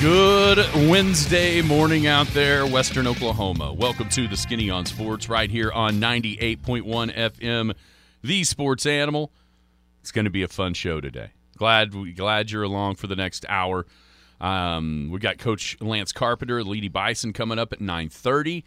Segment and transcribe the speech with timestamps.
[0.00, 3.72] Good Wednesday morning out there, Western Oklahoma.
[3.72, 7.74] Welcome to the Skinny on Sports right here on 98.1 FM,
[8.22, 9.32] the sports animal.
[10.00, 11.30] It's going to be a fun show today.
[11.56, 13.86] Glad glad you're along for the next hour.
[14.40, 18.62] Um, we got Coach Lance Carpenter, Leedey Bison, coming up at 9:30.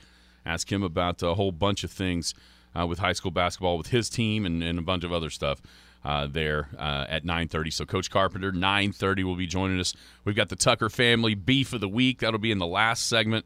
[0.46, 2.34] Ask him about a whole bunch of things
[2.78, 5.62] uh, with high school basketball with his team and, and a bunch of other stuff
[6.04, 9.94] uh, there uh, at 9.30 so coach carpenter 9.30 will be joining us.
[10.26, 12.20] We've got the tucker family beef of the week.
[12.20, 13.46] That'll be in the last segment.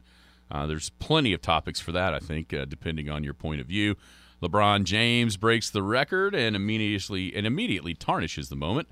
[0.50, 3.66] Uh, there's plenty of topics for that i think uh, depending on your point of
[3.66, 3.96] view.
[4.42, 8.88] Lebron james breaks the record and immediately and immediately tarnishes the moment.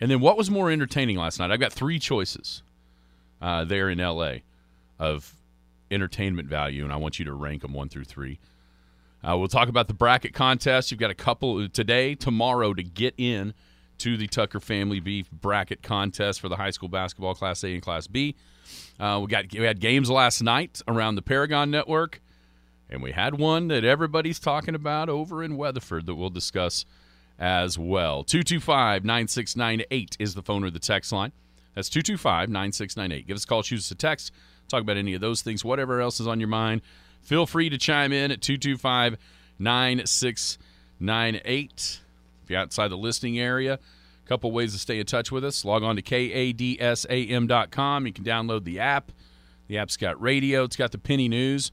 [0.00, 1.50] And then what was more entertaining last night?
[1.50, 2.62] I've got three choices
[3.40, 4.34] uh, there in la
[4.98, 5.34] of
[5.90, 8.38] entertainment value and i want you to rank them one through three
[9.22, 10.90] uh, we'll talk about the bracket contest.
[10.90, 13.54] You've got a couple today, tomorrow to get in
[13.98, 17.82] to the Tucker Family Beef bracket contest for the high school basketball Class A and
[17.82, 18.34] Class B.
[18.98, 22.22] Uh, we got we had games last night around the Paragon Network,
[22.88, 26.86] and we had one that everybody's talking about over in Weatherford that we'll discuss
[27.38, 28.24] as well.
[28.24, 31.32] 225 9698 is the phone or the text line.
[31.74, 33.26] That's 225 9698.
[33.26, 34.32] Give us a call, shoot us a text,
[34.68, 36.80] talk about any of those things, whatever else is on your mind
[37.22, 39.16] feel free to chime in at 225
[39.58, 42.00] 9698.
[42.42, 45.64] If you're outside the listening area, a couple ways to stay in touch with us.
[45.64, 48.06] Log on to kadsam.com.
[48.06, 49.12] You can download the app.
[49.68, 51.70] The app's got radio, it's got the Penny News.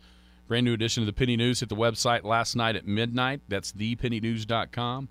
[0.47, 3.41] Brand new edition of the Penny News hit the website last night at midnight.
[3.49, 5.09] That's thepennynews.com.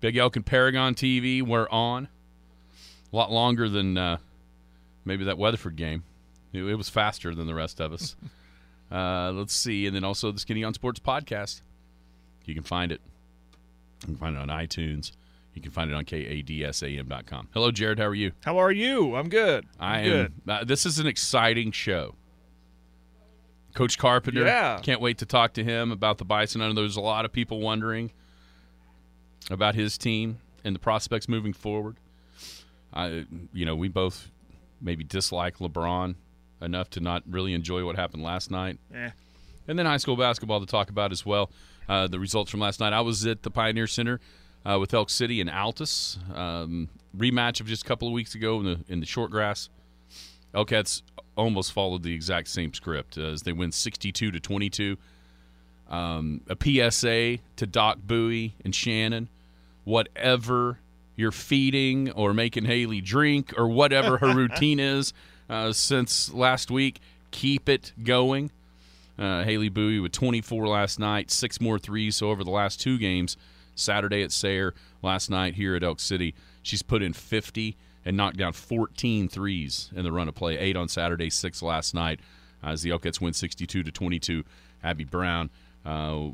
[0.00, 2.08] Big Elk and Paragon TV, we're on.
[3.12, 4.16] A lot longer than uh,
[5.04, 6.02] maybe that Weatherford game.
[6.52, 8.16] It, it was faster than the rest of us.
[8.92, 11.62] Uh, let's see, and then also the Skinny on Sports podcast.
[12.44, 13.00] You can find it.
[14.02, 15.12] You can find it on iTunes.
[15.54, 17.48] You can find it on kadsam.com.
[17.52, 17.98] Hello, Jared.
[17.98, 18.32] How are you?
[18.44, 19.16] How are you?
[19.16, 19.66] I'm good.
[19.78, 20.10] I I'm am.
[20.10, 20.32] good.
[20.48, 22.14] Uh, this is an exciting show.
[23.74, 24.44] Coach Carpenter.
[24.44, 24.78] Yeah.
[24.82, 26.60] Can't wait to talk to him about the Bison.
[26.60, 28.12] I know there's a lot of people wondering
[29.50, 31.96] about his team and the prospects moving forward.
[32.92, 34.30] I, you know, we both
[34.80, 36.16] maybe dislike LeBron
[36.62, 38.78] enough to not really enjoy what happened last night.
[38.94, 39.10] Eh.
[39.68, 41.50] And then high school basketball to talk about as well.
[41.88, 42.92] Uh, the results from last night.
[42.92, 44.20] I was at the Pioneer Center
[44.64, 46.16] uh, with Elk City and Altus.
[46.36, 49.68] Um, rematch of just a couple of weeks ago in the in the short grass.
[50.54, 51.02] Elkats
[51.36, 54.96] almost followed the exact same script as they win 62 to 22.
[55.88, 59.28] Um, a PSA to Doc Bowie and Shannon.
[59.84, 60.78] Whatever
[61.16, 65.12] you're feeding or making Haley drink or whatever her routine is
[65.52, 66.98] uh, since last week,
[67.30, 68.50] keep it going.
[69.18, 72.16] Uh, Haley Bowie with 24 last night, six more threes.
[72.16, 73.36] So over the last two games,
[73.74, 77.76] Saturday at Sayre, last night here at Elk City, she's put in 50
[78.06, 80.58] and knocked down 14 threes in the run of play.
[80.58, 82.20] Eight on Saturday, six last night.
[82.62, 84.44] As the Elkets win 62 to 22,
[84.82, 85.50] Abby Brown
[85.84, 86.28] uh,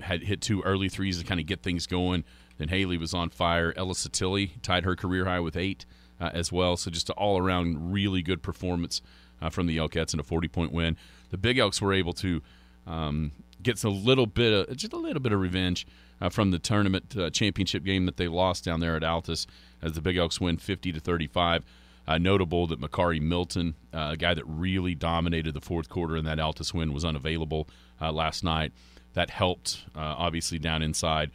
[0.00, 2.24] had hit two early threes to kind of get things going.
[2.56, 3.74] Then Haley was on fire.
[3.76, 5.84] Ella Satilli tied her career high with eight
[6.24, 6.76] uh, as well.
[6.76, 9.02] So just an all around really good performance
[9.42, 10.96] uh, from the Elkets and a 40 point win.
[11.30, 12.40] The Big Elks were able to
[12.86, 15.86] um, get a little bit of just a little bit of revenge
[16.20, 19.46] uh, from the tournament uh, championship game that they lost down there at Altus
[19.82, 21.64] as the Big Elks win 50 to 35.
[22.06, 26.24] Uh, notable that Makari Milton, uh, a guy that really dominated the fourth quarter in
[26.26, 27.66] that Altus win, was unavailable
[27.98, 28.72] last night.
[29.14, 31.30] That helped, obviously, down inside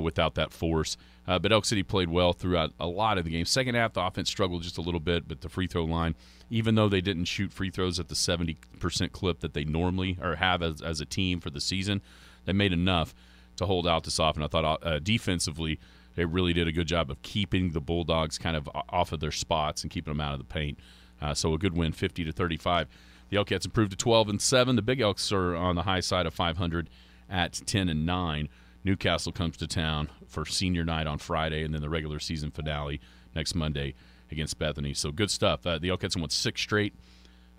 [0.00, 0.96] without that force.
[1.26, 3.46] Uh, but Elk City played well throughout a lot of the game.
[3.46, 6.14] Second half, the offense struggled just a little bit, but the free throw line,
[6.50, 10.36] even though they didn't shoot free throws at the 70% clip that they normally or
[10.36, 12.02] have as, as a team for the season,
[12.44, 13.14] they made enough
[13.56, 14.36] to hold out this off.
[14.36, 15.78] And I thought uh, defensively,
[16.14, 19.32] they really did a good job of keeping the Bulldogs kind of off of their
[19.32, 20.78] spots and keeping them out of the paint.
[21.22, 22.88] Uh, so a good win, 50 to 35.
[23.30, 24.76] The Elkets improved to 12 and 7.
[24.76, 26.90] The Big Elks are on the high side of 500
[27.30, 28.48] at 10 and 9.
[28.84, 33.00] Newcastle comes to town for senior night on Friday, and then the regular season finale
[33.34, 33.94] next Monday
[34.30, 34.94] against Bethany.
[34.94, 35.66] So good stuff.
[35.66, 36.94] Uh, the Elkets won six straight,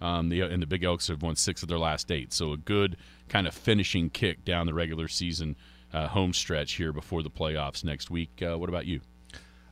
[0.01, 2.31] um, the, and the Big Elks have won six of their last eight.
[2.31, 5.55] So a good kind of finishing kick down the regular season
[5.93, 8.41] uh, home stretch here before the playoffs next week.
[8.41, 9.01] Uh, what about you?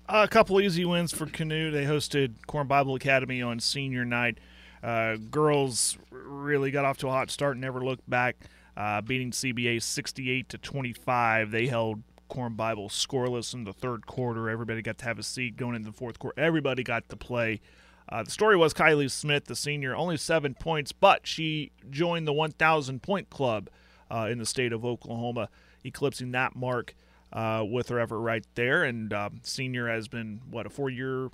[0.09, 1.73] a couple easy wins for Canute.
[1.73, 4.37] They hosted Corn Bible Academy on senior night.
[4.83, 8.35] Uh, girls really got off to a hot start, never looked back.
[8.75, 11.51] Uh, beating CBA 68 to 25.
[11.51, 14.49] They held Corn Bible scoreless in the third quarter.
[14.49, 16.39] Everybody got to have a seat going into the fourth quarter.
[16.39, 17.61] Everybody got to play.
[18.09, 22.33] Uh, the story was Kylie Smith, the senior, only seven points, but she joined the
[22.33, 23.69] 1,000 point club
[24.11, 25.49] uh, in the state of Oklahoma,
[25.83, 26.95] eclipsing that mark
[27.31, 28.83] uh, with her effort right there.
[28.83, 31.29] And um, senior has been, what, a four year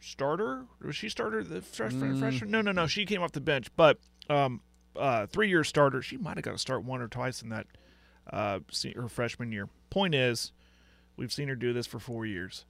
[0.00, 0.66] starter?
[0.82, 2.18] Was she starter the freshman?
[2.18, 2.50] freshman?
[2.50, 2.86] No, no, no.
[2.86, 3.98] She came off the bench, but
[4.28, 4.60] um,
[4.96, 6.02] uh, three year starter.
[6.02, 7.66] She might have got to start one or twice in that
[8.30, 8.60] uh,
[8.96, 9.68] her freshman year.
[9.90, 10.52] Point is,
[11.16, 12.64] we've seen her do this for four years,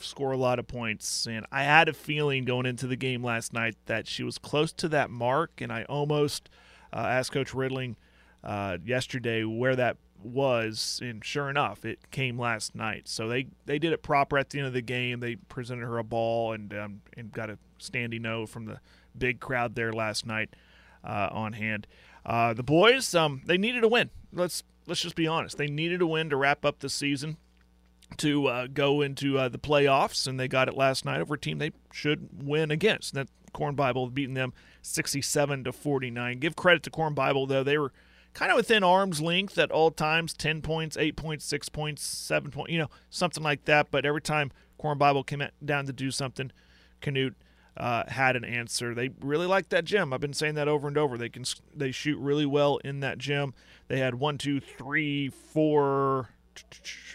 [0.00, 3.52] score a lot of points, and I had a feeling going into the game last
[3.52, 6.48] night that she was close to that mark, and I almost
[6.92, 7.96] uh, asked Coach Riddling
[8.42, 13.08] uh, yesterday where that was, and sure enough, it came last night.
[13.08, 15.20] So they they did it proper at the end of the game.
[15.20, 18.80] They presented her a ball and um, and got a standing no from the
[19.16, 20.54] big crowd there last night
[21.08, 21.86] on hand.
[22.24, 24.10] Uh, the boys, um, they needed a win.
[24.32, 25.56] Let's let's just be honest.
[25.56, 27.36] They needed a win to wrap up the season,
[28.18, 31.38] to uh, go into uh, the playoffs, and they got it last night over a
[31.38, 33.14] team they should win against.
[33.14, 34.52] That Corn Bible beating them
[34.82, 36.38] 67 to 49.
[36.38, 37.92] Give credit to Corn Bible though; they were
[38.34, 42.50] kind of within arm's length at all times 10 points, 8 points, 6 points, 7
[42.50, 43.90] points, you know, something like that.
[43.90, 46.52] But every time Corn Bible came down to do something,
[47.00, 47.34] Canute
[47.78, 48.94] uh, had an answer.
[48.94, 50.12] They really like that gym.
[50.12, 51.16] I've been saying that over and over.
[51.16, 51.44] They can
[51.74, 53.54] they shoot really well in that gym.
[53.86, 56.30] They had one, two, three, four,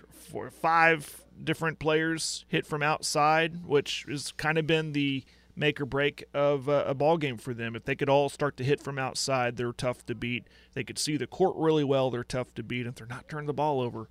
[0.10, 5.26] four, five different players hit from outside, which has kind of been the
[5.56, 7.76] make or break of uh, a ball game for them.
[7.76, 10.48] If they could all start to hit from outside, they're tough to beat.
[10.74, 12.88] They could see the court really well, they're tough to beat.
[12.88, 14.10] If they're not turning the ball over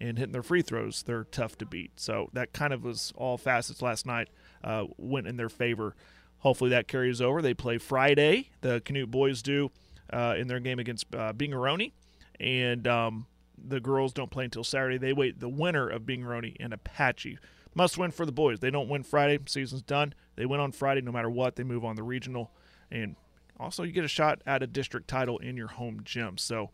[0.00, 1.92] and hitting their free throws, they're tough to beat.
[2.00, 4.28] So that kind of was all facets last night
[4.64, 5.94] uh, went in their favor.
[6.38, 7.40] Hopefully that carries over.
[7.40, 8.50] They play Friday.
[8.62, 9.70] The Canute boys do
[10.12, 11.92] uh, in their game against uh, Binger-Oney,
[12.40, 13.26] and um,
[13.56, 14.98] the girls don't play until Saturday.
[14.98, 17.38] They wait the winner of Binger-Oney and Apache.
[17.74, 18.58] Must win for the boys.
[18.60, 20.14] They don't win Friday, season's done.
[20.36, 21.56] They win on Friday no matter what.
[21.56, 22.50] They move on the regional,
[22.90, 23.16] and
[23.58, 26.36] also you get a shot at a district title in your home gym.
[26.38, 26.70] So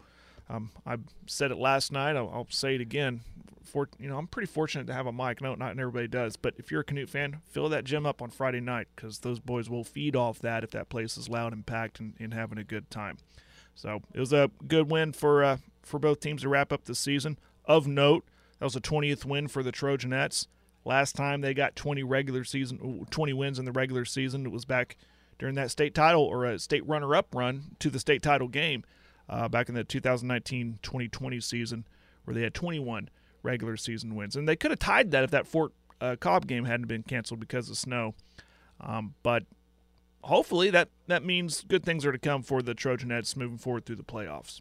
[0.51, 0.97] um, I
[1.27, 2.17] said it last night.
[2.17, 3.21] I'll, I'll, say it again.
[3.65, 5.43] For you know, I'm pretty fortunate to have a mic.
[5.43, 8.31] No, not everybody does, but if you're a Canute fan, fill that gym up on
[8.31, 11.67] Friday night because those boys will feed off that if that place is loud and
[11.67, 13.19] packed and, and having a good time.
[13.75, 16.95] So it was a good win for uh, for both teams to wrap up the
[16.95, 17.39] season.
[17.67, 18.25] Of note,
[18.59, 20.47] that was a 20th win for the Trojanettes.
[20.87, 24.65] Last time they got 20 regular season, 20 wins in the regular season, it was
[24.65, 24.97] back
[25.39, 28.85] during that state title or a state runner-up run to the state title game
[29.29, 31.87] uh, back in the 2019-2020 season,
[32.25, 33.09] where they had 21
[33.43, 36.65] regular season wins, and they could have tied that if that Fort uh, Cobb game
[36.65, 38.15] hadn't been canceled because of snow.
[38.81, 39.45] Um, but
[40.23, 43.97] hopefully that that means good things are to come for the Trojanettes moving forward through
[43.97, 44.61] the playoffs.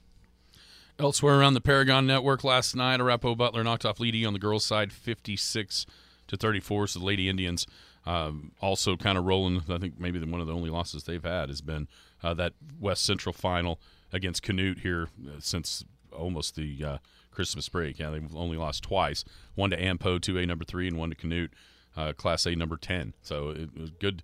[1.00, 4.66] Elsewhere around the Paragon Network last night, Arapo Butler knocked off Leedey on the girls'
[4.66, 5.86] side, 56
[6.28, 6.88] to 34.
[6.88, 7.68] So the Lady Indians
[8.06, 9.62] um, also kind of rolling.
[9.70, 11.88] I think maybe one of the only losses they've had has been
[12.24, 13.80] uh, that West Central final
[14.14, 16.98] against Canute here uh, since almost the uh,
[17.32, 18.00] Christmas break.
[18.00, 19.24] Yeah, they've only lost twice.
[19.56, 21.54] One to Ampo, 2A number three, and one to Canute,
[21.96, 23.14] uh, Class A number 10.
[23.22, 24.24] So it was good,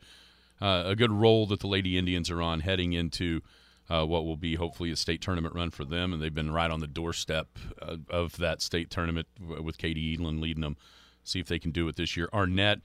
[0.61, 3.41] uh, a good roll that the Lady Indians are on heading into.
[3.89, 6.71] Uh, what will be hopefully a state tournament run for them, and they've been right
[6.71, 9.27] on the doorstep uh, of that state tournament
[9.61, 10.77] with Katie Edlin leading them.
[11.25, 12.29] See if they can do it this year.
[12.33, 12.79] Arnett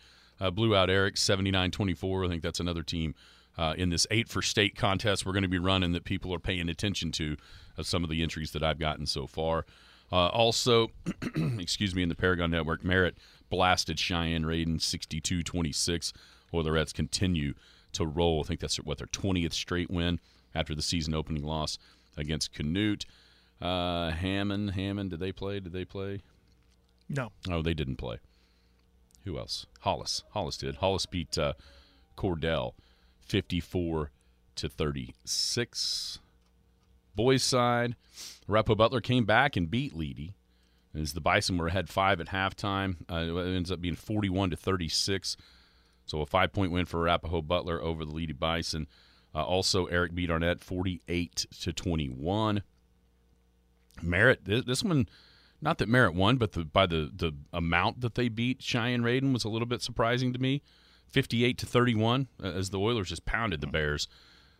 [0.54, 2.26] blew out Erick 79-24.
[2.26, 3.14] I think that's another team
[3.58, 6.38] uh, in this eight for state contest we're going to be running that people are
[6.38, 7.36] paying attention to
[7.76, 9.66] of some of the entries that I've gotten so far.
[10.10, 10.88] Uh, also,
[11.58, 13.18] excuse me, in the Paragon Network, Merritt
[13.50, 16.12] blasted Cheyenne Reydon 62-26.
[16.52, 17.54] Oilerettes continue
[17.92, 18.40] to roll.
[18.42, 20.18] I think that's what their 20th straight win
[20.54, 21.78] after the season opening loss
[22.16, 23.04] against Canute.
[23.60, 25.60] Uh, Hammond, Hammond, did they play?
[25.60, 26.22] Did they play?
[27.08, 27.32] No.
[27.50, 28.18] Oh, they didn't play.
[29.24, 29.66] Who else?
[29.80, 30.22] Hollis.
[30.30, 30.76] Hollis did.
[30.76, 31.52] Hollis beat uh,
[32.16, 32.72] Cordell
[33.28, 34.10] 54
[34.56, 36.18] to 36.
[37.14, 37.96] Boys side,
[38.48, 40.34] Repo Butler came back and beat Leedey.
[40.94, 44.56] As the Bison were ahead five at halftime, uh, it ends up being 41 to
[44.56, 45.36] 36.
[46.06, 48.86] So a five point win for Arapaho Butler over the Leedey Bison.
[49.34, 52.62] Uh, also, Erick beat Arnett 48 to 21.
[54.02, 55.06] Merritt, this, this one,
[55.60, 59.32] not that Merritt won, but the, by the, the amount that they beat Cheyenne Reydon
[59.32, 60.62] was a little bit surprising to me.
[61.10, 64.08] 58 to 31 uh, as the Oilers just pounded the Bears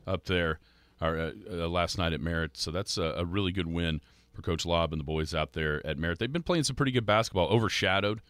[0.07, 0.59] up there
[1.01, 2.57] uh, uh, last night at Merritt.
[2.57, 4.01] So that's a, a, really good win
[4.33, 6.19] for Coach Lobb and the boys out there at Merritt.
[6.19, 8.21] They've been playing some pretty good basketball, overshadowed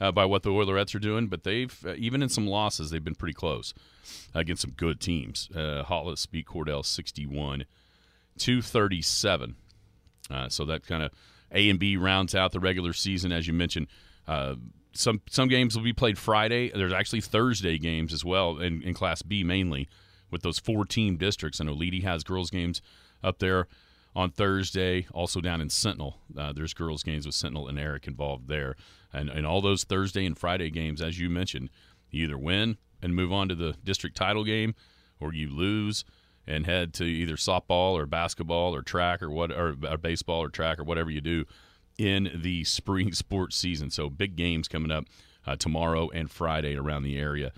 [0.00, 3.04] uh, by what the Oilerettes are doing, but they've uh, even in some losses they've
[3.04, 3.74] been pretty close
[4.34, 5.50] against some good teams.
[5.54, 7.64] Hollis beat Cordell 61
[8.38, 9.56] 237.
[10.30, 11.12] Uh, so that kind of
[11.52, 13.86] A and B rounds out the regular season, as you mentioned.
[14.94, 16.70] Some some games will be played Friday.
[16.70, 19.88] There's actually Thursday games as well in, in Class B mainly
[20.30, 21.60] with those four team districts.
[21.60, 22.80] I know has girls games
[23.22, 23.66] up there
[24.14, 25.06] on Thursday.
[25.12, 28.76] Also down in Sentinel, uh, there's girls games with Sentinel and Erick involved there.
[29.12, 31.70] And and all those Thursday and Friday games, as you mentioned,
[32.10, 34.74] you either win and move on to the district title game,
[35.20, 36.04] or you lose
[36.46, 40.48] and head to either softball or basketball or track or what or, or baseball or
[40.48, 41.44] track or whatever you do
[41.98, 43.90] in the spring sports season.
[43.90, 45.04] So big games coming up
[45.46, 47.52] uh, tomorrow and Friday around the area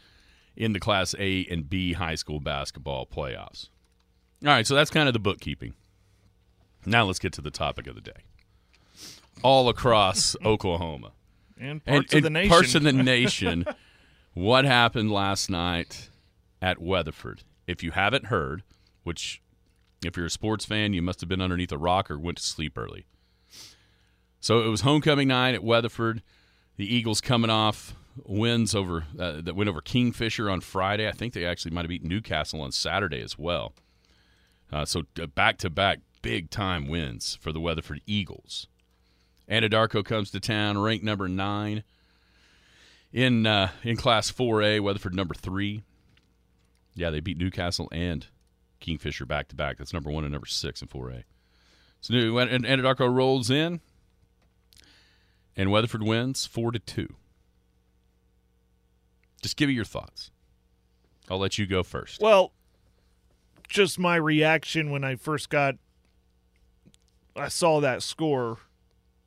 [0.57, 3.69] in the Class A and B high school basketball playoffs.
[4.45, 5.75] All right, so that's kind of the bookkeeping.
[6.85, 8.25] Now let's get to the topic of the day.
[9.43, 11.13] All across Oklahoma
[11.59, 12.51] And and, parts of the nation.
[12.51, 13.65] parts of the nation.
[14.35, 16.09] what happened last night
[16.63, 17.43] at Weatherford?
[17.67, 18.63] If you haven't heard,
[19.03, 19.43] which
[20.05, 22.43] if you're a sports fan, you must have been underneath a rock or went to
[22.45, 23.07] sleep early.
[24.47, 26.23] So it was homecoming night at Weatherford.
[26.77, 31.09] The Eagles coming off wins over uh, that went over Kingfisher on Friday.
[31.09, 33.73] I think they actually might have beaten Newcastle on Saturday as well.
[34.73, 35.03] Uh, so
[35.35, 38.69] back to back big time wins for the Weatherford Eagles.
[39.51, 41.83] Anadarko comes to town, ranked number nine
[43.13, 44.79] in uh, in Class 4A.
[44.79, 45.83] Weatherford number three.
[46.95, 48.25] Yeah, they beat Newcastle and
[48.79, 49.79] Kingfisher back to back.
[49.79, 51.25] That's number one and number six in 4A.
[52.01, 53.81] So New Anadarko rolls in,
[55.57, 57.15] and Weatherford wins four to two.
[59.43, 60.31] Just give me your thoughts.
[61.31, 62.21] I'll let you go first.
[62.21, 62.53] Well,
[63.69, 65.77] just my reaction when I first got
[67.35, 68.59] I saw that score,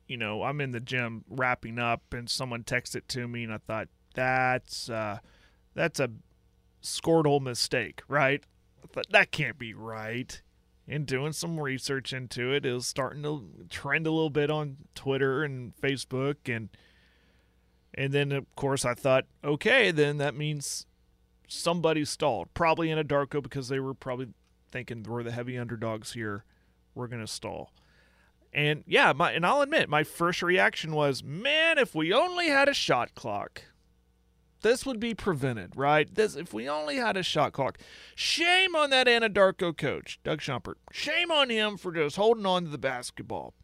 [0.08, 3.58] you know, I'm in the gym wrapping up and someone texted to me and I
[3.58, 5.18] thought that's uh
[5.74, 6.10] that's a
[6.82, 8.42] Squirtle mistake, right?
[8.82, 10.40] I thought that can't be right.
[10.90, 14.76] And doing some research into it, it was starting to trend a little bit on
[14.96, 16.68] Twitter and Facebook and
[17.94, 20.86] and then of course I thought, okay, then that means
[21.46, 22.52] somebody stalled.
[22.54, 24.28] Probably Anadarko because they were probably
[24.70, 26.44] thinking we're the heavy underdogs here.
[26.96, 27.72] We're gonna stall.
[28.52, 32.68] And yeah, my and I'll admit my first reaction was, man, if we only had
[32.68, 33.62] a shot clock,
[34.62, 36.12] this would be prevented, right?
[36.12, 37.78] This if we only had a shot clock.
[38.14, 40.74] Shame on that Anadarko coach, Doug Schumpert.
[40.92, 43.54] Shame on him for just holding on to the basketball.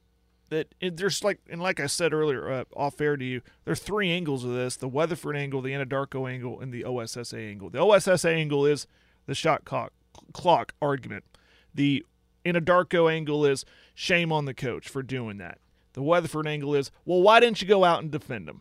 [0.49, 3.73] That it, there's like and like I said earlier, uh, off air to you, there
[3.73, 7.71] are three angles of this: the Weatherford angle, the Anadarko angle, and the OSSA angle.
[7.71, 8.87] The OSSA angle is
[9.27, 9.93] the shot clock
[10.33, 11.25] clock argument.
[11.75, 12.07] The
[12.45, 15.59] Anadarko angle is shame on the coach for doing that.
[15.95, 18.61] The Weatherford angle is, well, why didn't you go out and defend him?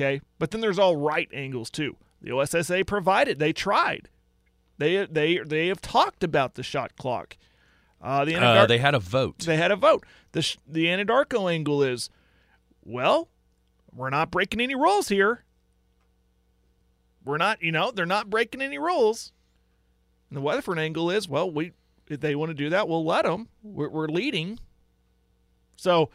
[0.00, 1.96] Okay, but then there's all right angles too.
[2.22, 4.08] The OSSA provided, they tried.
[4.78, 7.36] They they they have talked about the shot clock.
[8.00, 9.40] Uh, the Uh, they had a vote.
[9.40, 10.06] they had a vote.
[10.32, 12.08] The sh- the Anadarko angle is,
[12.82, 13.28] well,
[13.94, 15.44] we're not breaking any rules here.
[17.22, 19.32] We're not, you know, they're not breaking any rules.
[20.30, 21.72] And the Weatherford angle is, well, we
[22.08, 23.48] if they want to do that, we'll let them.
[23.62, 24.58] We're, we're leading.
[25.76, 26.08] So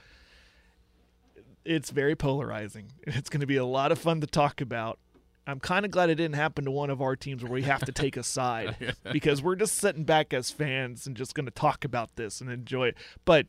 [1.65, 2.91] it's very polarizing.
[3.07, 4.99] It's going to be a lot of fun to talk about.
[5.47, 7.85] I'm kind of glad it didn't happen to one of our teams where we have
[7.85, 11.51] to take a side because we're just sitting back as fans and just going to
[11.51, 12.97] talk about this and enjoy it.
[13.25, 13.45] But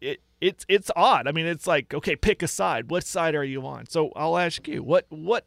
[0.00, 1.26] it it's it's odd.
[1.26, 2.90] I mean, it's like okay, pick a side.
[2.90, 3.86] What side are you on?
[3.86, 5.44] So I'll ask you, what what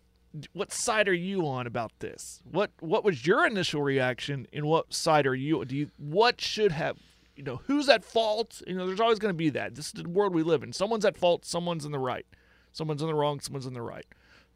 [0.54, 2.42] what side are you on about this?
[2.50, 5.64] What what was your initial reaction, and what side are you?
[5.66, 6.98] Do you what should have
[7.42, 8.62] you know who's at fault?
[8.68, 9.74] You know, there's always going to be that.
[9.74, 10.74] This is the world we live in.
[10.74, 11.44] Someone's at fault.
[11.44, 12.26] Someone's in the right.
[12.72, 13.40] Someone's in the wrong.
[13.40, 14.06] Someone's in the right.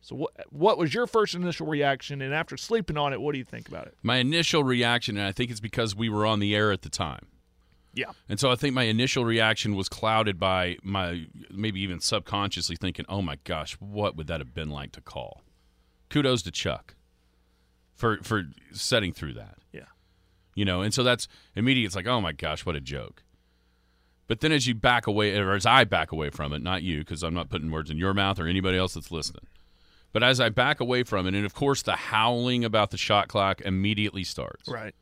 [0.02, 2.22] So what what was your first initial reaction?
[2.22, 3.96] And after sleeping on it, what do you think about it?
[4.04, 6.90] My initial reaction, and I think it's because we were on the air at the
[6.90, 7.26] time.
[7.96, 8.12] Yeah.
[8.30, 13.06] And so I think my initial reaction was clouded by my maybe even subconsciously thinking,
[13.10, 15.42] "Oh my gosh, what would that have been like to call?"
[16.12, 16.94] Kudos to Chuck
[17.96, 19.58] for for setting through that.
[19.72, 19.86] Yeah.
[20.56, 21.88] You know, and so that's immediate.
[21.88, 23.24] It's like, "Oh my gosh, what a joke."
[24.28, 27.00] But then as you back away, or as I back away from it, not you,
[27.00, 29.46] because I'm not putting words in your mouth or anybody else that's listening.
[30.14, 33.28] But as I back away from it, and of course the howling about the shot
[33.28, 34.68] clock immediately starts.
[34.68, 34.96] Right.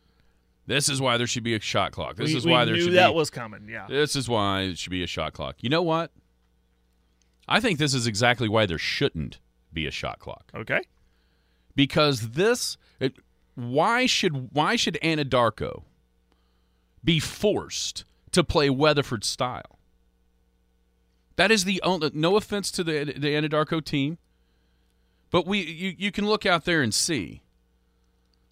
[0.65, 2.15] This is why there should be a shot clock.
[2.15, 3.67] This we, is why there knew should that be was coming.
[3.69, 3.85] Yeah.
[3.87, 5.57] this is why it should be a shot clock.
[5.61, 6.11] You know what?
[7.47, 9.39] I think this is exactly why there shouldn't
[9.71, 10.51] be a shot clock.
[10.55, 10.81] Okay.
[11.75, 13.15] Because this it,
[13.55, 15.83] why should why should Anadarko
[17.03, 19.79] be forced to play Weatherford style?
[21.35, 24.17] That is the only no offense to the the Anadarko team,
[25.31, 27.41] but we you, you can look out there and see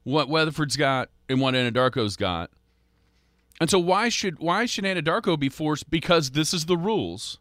[0.04, 2.52] what Weatherford's got and what Anadarko's got.
[3.60, 7.40] And so why should why should Anadarko be forced because this is the rules?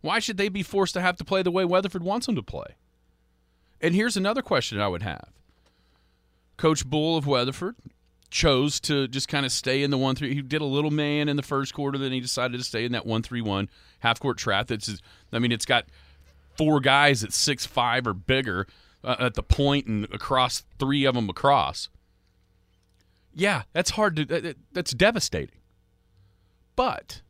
[0.00, 2.42] Why should they be forced to have to play the way Weatherford wants them to
[2.42, 2.76] play?
[3.82, 5.28] And here's another question I would have.
[6.60, 7.74] Coach Bull of Weatherford
[8.30, 10.34] chose to just kind of stay in the one three.
[10.34, 12.92] He did a little man in the first quarter, then he decided to stay in
[12.92, 14.66] that one three one half court trap.
[14.66, 15.00] That's
[15.32, 15.86] I mean, it's got
[16.58, 18.66] four guys at six five or bigger
[19.02, 21.88] uh, at the point and across three of them across.
[23.32, 24.26] Yeah, that's hard to.
[24.26, 25.56] That, that's devastating.
[26.76, 27.22] But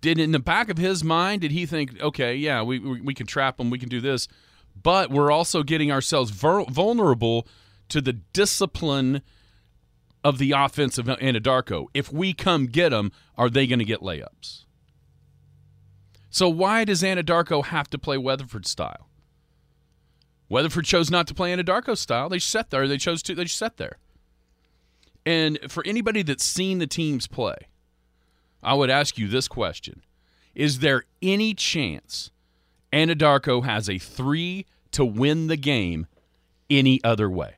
[0.00, 3.14] did in the back of his mind did he think, okay, yeah, we we, we
[3.14, 4.26] can trap them, we can do this,
[4.82, 7.46] but we're also getting ourselves vulnerable
[7.88, 9.22] to the discipline
[10.22, 11.86] of the offense of Anadarko.
[11.92, 14.64] If we come get them, are they going to get layups?
[16.30, 19.08] So why does Anadarko have to play Weatherford style?
[20.48, 22.28] Weatherford chose not to play Anadarko style.
[22.28, 22.88] They sat there.
[22.88, 23.34] They chose to.
[23.34, 23.98] They sat there.
[25.26, 27.56] And for anybody that's seen the teams play,
[28.62, 30.02] I would ask you this question
[30.54, 32.30] Is there any chance
[32.92, 36.06] Anadarko has a three to win the game
[36.68, 37.56] any other way?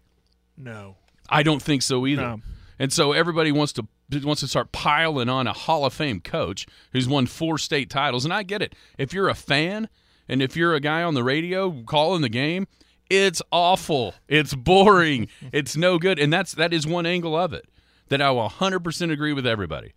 [0.57, 0.97] No.
[1.29, 2.23] I don't think so either.
[2.23, 2.41] No.
[2.79, 3.87] And so everybody wants to
[4.23, 8.25] wants to start piling on a Hall of Fame coach who's won four state titles.
[8.25, 8.75] And I get it.
[8.99, 9.89] If you're a fan
[10.29, 12.67] and if you're a guy on the radio calling the game,
[13.11, 14.15] it's awful.
[14.29, 15.29] It's boring.
[15.53, 16.19] it's no good.
[16.19, 17.67] And that's that is one angle of it
[18.09, 19.93] that I will 100% agree with everybody.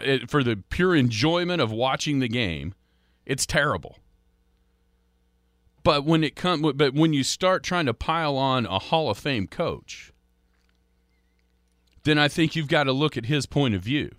[0.00, 2.74] It, for the pure enjoyment of watching the game,
[3.26, 3.96] it's terrible.
[5.88, 9.16] But when it come but when you start trying to pile on a Hall of
[9.16, 10.12] Fame coach,
[12.04, 14.14] then I think you've got to look at his point of view.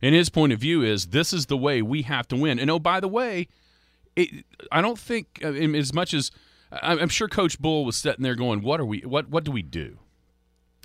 [0.00, 2.58] And his point of view is this is the way we have to win.
[2.58, 3.48] And oh, by the way,
[4.16, 6.30] it, I don't think uh, as much as
[6.72, 9.00] I'm sure Coach Bull was sitting there going, "What are we?
[9.00, 9.98] What what do we do?"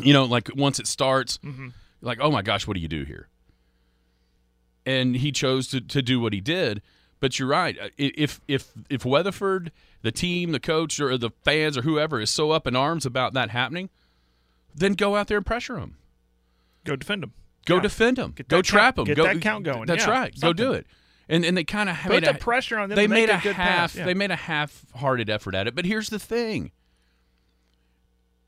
[0.04, 1.70] You know, like once it starts, mm-hmm.
[2.02, 3.30] like, "Oh my gosh, what do you do here?"
[4.86, 6.82] And he chose to to do what he did.
[7.22, 7.78] But you're right.
[7.98, 9.72] If if if Weatherford,
[10.02, 13.34] the team, the coach, or the fans, or whoever is so up in arms about
[13.34, 13.90] that happening,
[14.74, 15.98] then go out there and pressure them.
[16.84, 17.34] Go defend them.
[17.66, 17.82] Go yeah.
[17.82, 18.34] defend them.
[18.48, 19.06] Go trap them.
[19.06, 19.86] Get go, that count going.
[19.86, 20.34] That's yeah, right.
[20.34, 20.50] Something.
[20.50, 20.88] Go do it
[21.32, 22.96] and and they kind of put the pressure on them.
[22.98, 23.96] They made a, a half.
[23.96, 24.06] Yeah.
[24.06, 25.74] They made a half-hearted effort at it.
[25.74, 26.72] But here's the thing: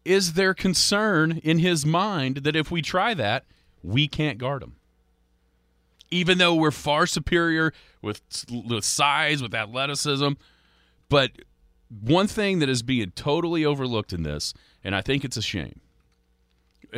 [0.06, 3.46] is there concern in his mind that if we try that,
[3.82, 4.76] we can't guard them,
[6.12, 10.34] even though we're far superior with with size, with athleticism,
[11.10, 11.32] but
[11.90, 15.80] one thing that is being totally overlooked in this, and I think it's a shame,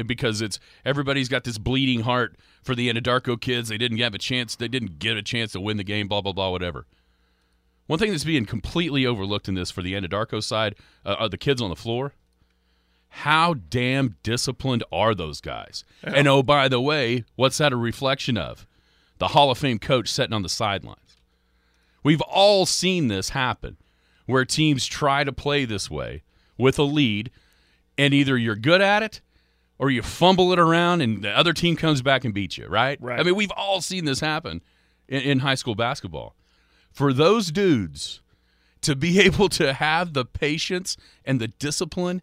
[0.06, 3.70] because it's everybody's got this bleeding heart for the Anadarko kids.
[3.70, 4.56] They didn't have a chance.
[4.56, 6.08] They didn't get a chance to win the game.
[6.08, 6.50] Blah blah blah.
[6.50, 6.86] Whatever.
[7.88, 11.38] One thing that's being completely overlooked in this for the Anadarko side uh, are the
[11.38, 12.14] kids on the floor.
[13.10, 15.86] How damn disciplined are those guys?
[16.04, 16.14] Yeah.
[16.16, 18.66] And oh, by the way, what's that a reflection of?
[19.20, 21.00] The Hall of Fame coach sitting on the sidelines.
[22.04, 23.78] We've all seen this happen
[24.26, 26.24] where teams try to play this way
[26.58, 27.32] with a lead,
[27.98, 29.22] and either you're good at it
[29.78, 32.98] or you fumble it around and the other team comes back and beats you, right?
[33.02, 33.20] Right.
[33.20, 34.62] I mean, we've all seen this happen
[35.08, 36.36] in, in high school basketball.
[36.92, 38.22] For those dudes
[38.82, 42.22] to be able to have the patience and the discipline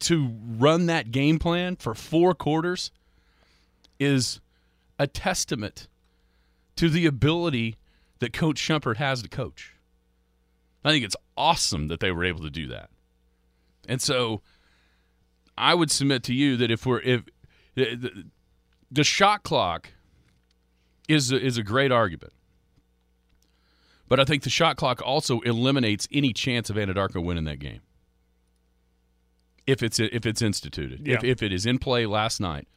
[0.00, 2.90] to run that game plan for four quarters
[3.98, 4.40] is
[4.98, 5.88] a testament
[6.76, 7.76] to the ability
[8.18, 9.73] that Coach Shumpert has to coach.
[10.84, 12.90] I think it's awesome that they were able to do that.
[13.88, 14.42] And so
[15.56, 17.22] I would submit to you that if we're if
[17.74, 18.24] the,
[18.90, 19.90] the shot clock
[21.08, 22.32] is a, is a great argument,
[24.08, 27.80] but I think the shot clock also eliminates any chance of Anadarko winning that game
[29.66, 31.06] if it's if it's instituted.
[31.06, 31.14] Yeah.
[31.14, 32.68] If if it is in play last night,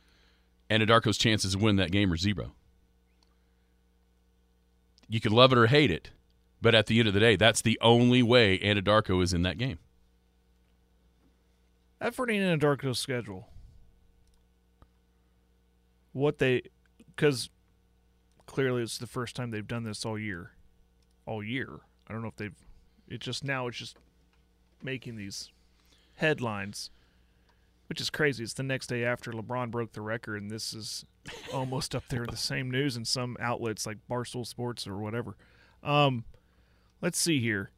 [0.70, 2.54] Anadarko's chances of winning that game are zero.
[5.10, 6.12] You can love it or hate it,
[6.62, 9.58] but at the end of the day, that's the only way Anadarko is in that
[9.58, 9.80] game.
[12.02, 13.48] Efforting in Anadarko schedule.
[16.14, 16.64] What they,
[17.16, 17.50] because
[18.46, 20.52] clearly it's the first time they've done this all year.
[21.26, 21.80] All year.
[22.08, 22.56] I don't know if they've,
[23.08, 23.98] it just now it's just
[24.82, 25.52] making these
[26.16, 26.90] headlines,
[27.90, 28.44] which is crazy.
[28.44, 31.06] It's the next day after LeBron broke the record, and this is
[31.54, 35.36] almost up there with the same news in some outlets like Barstool Sports or whatever.
[35.84, 36.26] Um,
[37.02, 37.72] let's see here.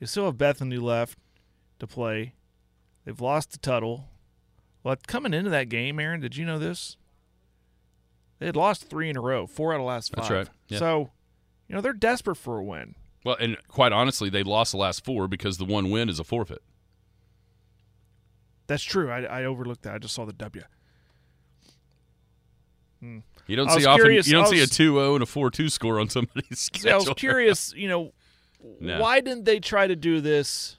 [0.00, 1.18] They still have Bethany left
[1.78, 2.34] to play.
[3.04, 4.08] They've lost to Tuttle.
[4.82, 6.96] Well, coming into that game, Aaron, did you know this?
[8.38, 10.24] They had lost three in a row, four out of the last five.
[10.24, 10.48] That's right.
[10.68, 10.78] Yeah.
[10.78, 11.10] So,
[11.68, 12.96] you know, they're desperate for a win.
[13.24, 16.24] Well, and quite honestly, they lost the last four because the one win is a
[16.24, 16.62] forfeit.
[18.66, 19.10] That's true.
[19.10, 19.94] I, I overlooked that.
[19.94, 20.64] I just saw the W.
[23.00, 23.18] Hmm.
[23.46, 24.02] You don't see often.
[24.04, 26.90] curious- you don't I see a was- 2-0 and a 4-2 score on somebody's See,
[26.90, 28.12] I was curious, you know,
[28.80, 29.00] No.
[29.00, 30.76] why didn't they try to do this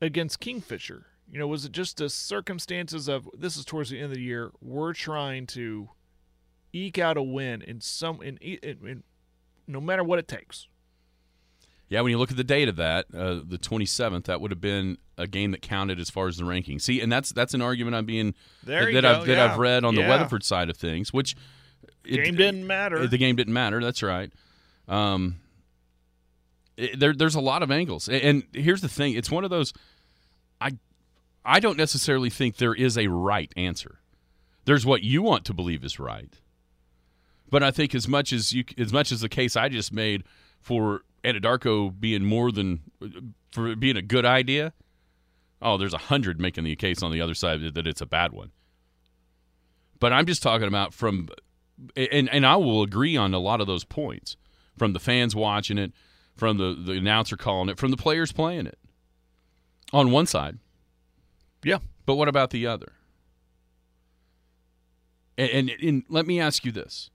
[0.00, 1.06] against Kingfisher?
[1.30, 4.22] You know, was it just the circumstances of this is towards the end of the
[4.22, 4.50] year?
[4.60, 5.90] We're trying to
[6.72, 9.02] eke out a win in some in, in, in
[9.66, 10.66] no matter what it takes.
[11.88, 14.60] Yeah, when you look at the date of that, uh, the 27th, that would have
[14.60, 16.78] been a game that counted as far as the ranking.
[16.78, 19.52] See, and that's that's an argument I'm being that, you I've that yeah.
[19.52, 21.34] I've read on the Weatherford side of things, which
[22.04, 23.06] it- Game didn't matter.
[23.06, 23.80] The game didn't matter.
[23.82, 24.32] That's right.
[24.88, 25.49] Um, it-
[26.76, 29.72] there, there's a lot of angles, and here's the thing: it's one of those.
[30.60, 30.72] I,
[31.44, 34.00] I don't necessarily think there is a right answer.
[34.64, 36.32] There's what you want to believe is right,
[37.50, 40.24] but I think as much as you, as much as the case I just made
[40.60, 42.80] for Anadarko being more than
[43.50, 44.72] for being a good idea.
[45.62, 48.32] Oh, there's a hundred making the case on the other side that it's a bad
[48.32, 48.50] one.
[49.98, 51.28] But I'm just talking about from
[51.96, 54.36] and and I will agree on a lot of those points
[54.76, 55.92] from the fans watching it,
[56.36, 58.78] from the the announcer calling it, from the players playing it.
[59.92, 60.58] On one side,
[61.64, 61.78] yeah.
[62.06, 62.92] but what about the other?
[65.36, 67.10] And, and, and let me ask you this: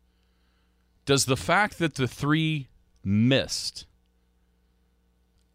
[1.06, 2.68] Does the fact that the three
[3.04, 3.86] missed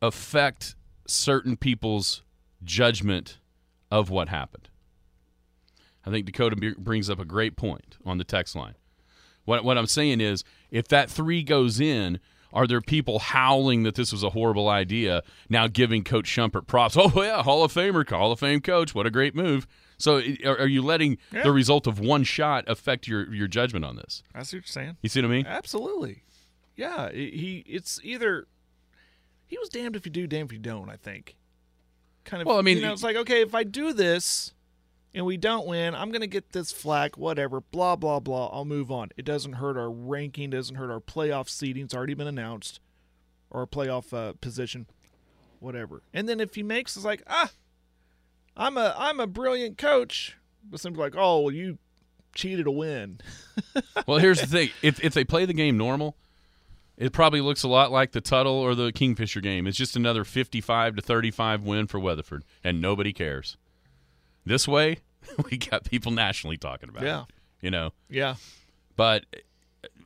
[0.00, 2.22] affect certain people's
[2.64, 3.38] judgment
[3.90, 4.70] of what happened?
[6.04, 8.74] I think Dakota b- brings up a great point on the text line.
[9.44, 12.20] What, what I'm saying is, if that three goes in,
[12.52, 16.96] are there people howling that this was a horrible idea now giving Coach Shumpert props?
[16.96, 18.94] Oh, yeah, Hall of Famer, Hall of Fame coach.
[18.94, 19.66] What a great move.
[19.98, 21.42] So are, you letting Yeah.
[21.42, 24.22] the result of one shot affect your, your judgment on this?
[24.34, 24.96] I see what you're saying.
[25.02, 25.46] You see what I mean?
[25.46, 26.22] Absolutely.
[26.76, 28.46] Yeah, he it's either
[29.46, 31.36] he was damned if you do, damned if you don't, I think.
[32.24, 34.54] Kind of Well, I mean, you know, it's like, okay, if I do this
[35.14, 38.48] and we don't win, I'm going to get this flack, whatever, blah blah blah.
[38.52, 39.10] I'll move on.
[39.16, 41.84] It doesn't hurt our ranking, doesn't hurt our playoff seeding.
[41.84, 42.80] It's already been announced
[43.50, 44.86] or playoff uh, position,
[45.58, 46.02] whatever.
[46.12, 47.50] And then if he makes it's like, "Ah,
[48.56, 51.78] I'm a I'm a brilliant coach." But simply like, "Oh, well, you
[52.34, 53.20] cheated a win."
[54.06, 56.16] Well, here's the thing: if if they play the game normal,
[56.96, 59.66] it probably looks a lot like the Tuttle or the Kingfisher game.
[59.66, 63.56] It's just another 55 to 35 win for Weatherford, and nobody cares.
[64.44, 64.98] This way,
[65.50, 67.20] we got people nationally talking about Yeah.
[67.22, 67.26] it.
[67.62, 68.36] You know, Yeah.
[68.96, 69.26] but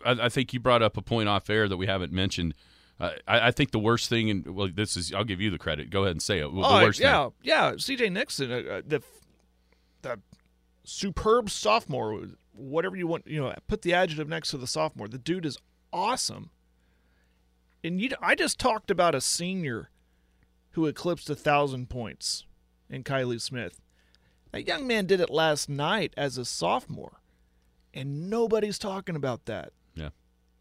[0.04, 2.54] I, I think you brought up a point off air that we haven't mentioned.
[3.00, 5.58] Uh, I, I think the worst thing, and well, this is I'll give you the
[5.58, 5.90] credit.
[5.90, 6.42] Go ahead and say it.
[6.52, 7.32] the Oh, worst yeah, thing.
[7.42, 7.72] yeah.
[7.76, 8.08] C.J.
[8.10, 9.02] Nixon, uh, uh, the
[10.02, 10.20] the
[10.84, 15.08] superb sophomore, whatever you want, you know, put the adjective next to the sophomore.
[15.08, 15.58] The dude is
[15.92, 16.50] awesome.
[17.82, 19.90] And you, I just talked about a senior
[20.70, 22.44] who eclipsed a thousand points
[22.90, 23.80] in Kylie Smith.
[24.54, 27.20] That young man did it last night as a sophomore,
[27.92, 30.10] and nobody's talking about that Yeah.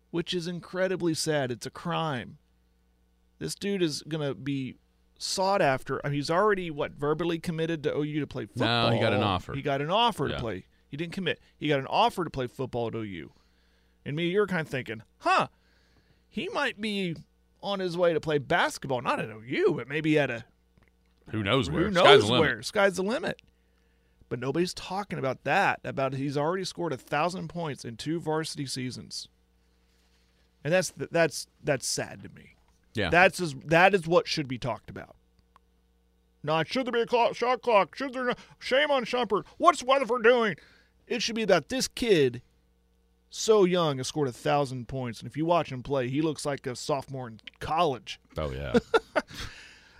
[0.10, 1.52] which is incredibly sad.
[1.52, 2.40] It's a crime.
[3.38, 4.78] This dude is gonna be
[5.20, 6.04] sought after.
[6.04, 8.92] I mean, he's already what verbally committed to OU to play No, football.
[8.92, 9.54] he got an offer.
[9.54, 10.36] He got an offer Yeah.
[10.36, 10.66] to play.
[10.90, 11.40] He didn't commit.
[11.58, 13.32] He got an offer to play football at OU.
[14.06, 15.48] And me, you're kind of thinking, huh?
[16.30, 17.16] He might be
[17.62, 20.46] on his way to play basketball, not at OU, but maybe at a
[21.30, 21.84] Who knows where?
[21.90, 22.40] who Sky's knows the limit.
[22.42, 22.62] where?
[22.64, 23.42] Sky's the limit.
[24.34, 25.80] But nobody's talking about that.
[25.84, 29.28] About he's already scored a thousand points in two varsity seasons,
[30.64, 32.56] and that's that's that's sad to me.
[32.96, 33.12] Yeah.
[33.12, 35.16] That's as, that is what should be talked about.
[36.42, 37.96] Not should there be a clock, shot clock?
[37.96, 38.26] Should there?
[38.26, 39.44] Not, shame on Shumpert.
[39.60, 40.56] What's Weatherford doing?
[41.06, 42.42] It should be about this kid,
[43.30, 46.44] so young, has scored a thousand points, and if you watch him play, he looks
[46.44, 48.20] like a sophomore in college.
[48.36, 48.74] Oh yeah.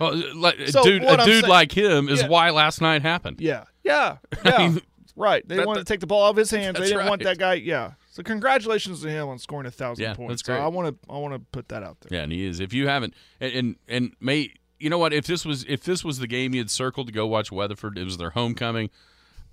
[0.04, 2.28] well, like, a So dude, what a I'm dude saying- like him is Yeah.
[2.28, 3.40] why last night happened.
[3.42, 4.58] Yeah, yeah, yeah.
[4.58, 4.82] mean,
[5.16, 5.48] right.
[5.48, 6.78] They that- wanted that- to take the ball out of his hands.
[6.80, 7.56] They didn't want that guy.
[7.56, 7.92] Yeah.
[8.12, 10.32] So congratulations to him on scoring a thousand Yeah, points.
[10.34, 10.62] that's So great.
[10.64, 12.18] I want to I want to put that out there.
[12.20, 12.60] Yeah, and he is.
[12.60, 15.14] If you haven't, and and, and may you know what?
[15.14, 17.98] If this was if this was the game you had circled to go watch Weatherford,
[17.98, 18.90] it was their homecoming.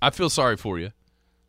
[0.01, 0.91] I feel sorry for you,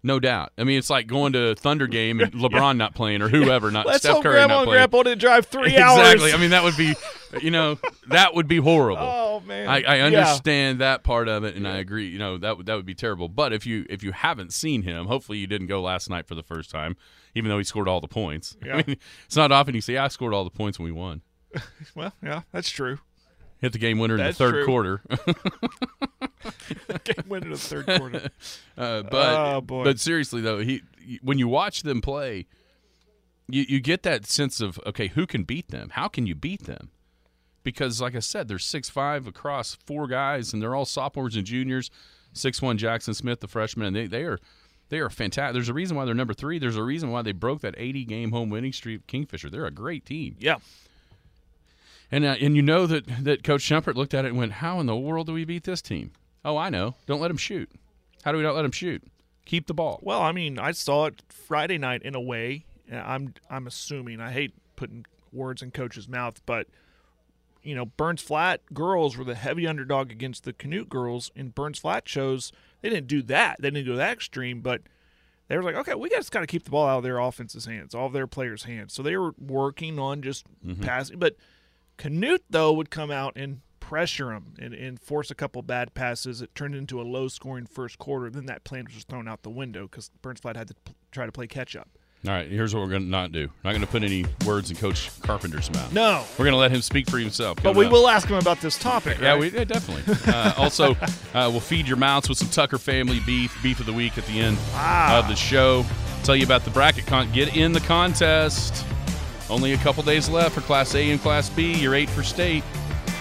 [0.03, 0.53] no doubt.
[0.59, 3.71] I mean, it's like going to a Thunder game and LeBron not playing or whoever
[3.71, 4.77] not Let's Steph hope Curry Grandma not playing.
[4.79, 5.99] Grandpa didn't drive three hours.
[6.01, 6.33] exactly.
[6.33, 6.95] I mean, that would be,
[7.41, 9.03] you know, that would be horrible.
[9.03, 9.69] oh man.
[9.69, 10.07] I, I Yeah.
[10.07, 12.09] understand that part of it, and I agree.
[12.09, 13.29] You know that would that would be terrible.
[13.29, 16.35] But if you if you haven't seen him, hopefully you didn't go last night for
[16.35, 16.97] the first time,
[17.35, 18.57] even though he scored all the points.
[18.65, 18.75] Yeah.
[18.79, 21.23] I mean, it's not often you say I scored all the points when we won.
[21.95, 22.99] Well, yeah, that's true.
[23.63, 24.67] Hit the game winner in the third true.
[24.67, 25.03] quarter.
[27.05, 28.31] Game winner in the third quarter.
[28.77, 30.83] Uh, but Oh, but seriously though, he
[31.23, 32.47] when you watch them play,
[33.49, 35.91] you you get that sense of okay, who can beat them?
[35.91, 36.91] How can you beat them?
[37.63, 41.45] Because like I said, there's six five across four guys, and they're all sophomores and
[41.47, 41.91] juniors.
[42.33, 44.39] Six one Jackson Smith, the freshman, and they they are
[44.89, 45.53] They are fantastic.
[45.55, 46.59] There's a reason why they're number three.
[46.59, 49.07] There's a reason why they broke that 80 game home winning streak.
[49.07, 49.51] Kingfisher.
[49.51, 50.37] They're a great team.
[50.41, 50.57] Yeah.
[52.13, 54.79] And uh, and you know that that Coach Shumpert looked at it and went, "How
[54.79, 56.13] in the world do we beat this team?"
[56.45, 56.95] Oh, I know.
[57.07, 57.71] Don't let them shoot.
[58.23, 59.03] How do we not let them shoot?
[59.47, 59.99] Keep the ball.
[60.03, 62.67] Well, I mean, I saw it Friday night in a way.
[62.93, 64.21] I'm I'm assuming.
[64.21, 66.67] I hate putting words in coach's mouth, but
[67.63, 71.79] you know, Burns Flat girls were the heavy underdog against the Canute girls, and Burns
[71.79, 73.57] Flat shows they didn't do that.
[73.61, 74.83] They didn't go that extreme, but
[75.49, 77.67] they were like, okay, we just got to keep the ball out of their offense's
[77.67, 78.93] hands, all of their players' hands.
[78.93, 80.45] So they were working on just
[80.81, 81.19] passing.
[81.19, 81.37] But
[82.03, 86.43] Canute though would come out and pressure him and, and force a couple bad passes.
[86.43, 88.29] It turned into a low-scoring first quarter.
[88.31, 90.95] Then that plan was just thrown out the window because Burns Flat had to p-
[91.13, 91.89] try to play catch-up.
[92.27, 93.49] All right, here's what we're going to not do.
[93.63, 95.93] We're not going to put any words in Coach Carpenter's mouth.
[95.93, 97.59] No, We're going to let him speak for himself.
[97.63, 97.93] but we up.
[97.93, 99.19] will ask him about this topic.
[99.21, 100.33] Yeah, we yeah, definitely.
[100.33, 100.93] uh, also,
[101.35, 104.25] uh, we'll feed your mouths with some Tucker family beef, beef of the week at
[104.27, 105.19] the end Ah.
[105.19, 105.85] of the show.
[106.25, 107.31] Tell you about the bracket con.
[107.33, 108.87] Get in the contest.
[109.51, 111.75] Only a couple days left for Class A and Class B.
[111.75, 112.65] You're eight for state.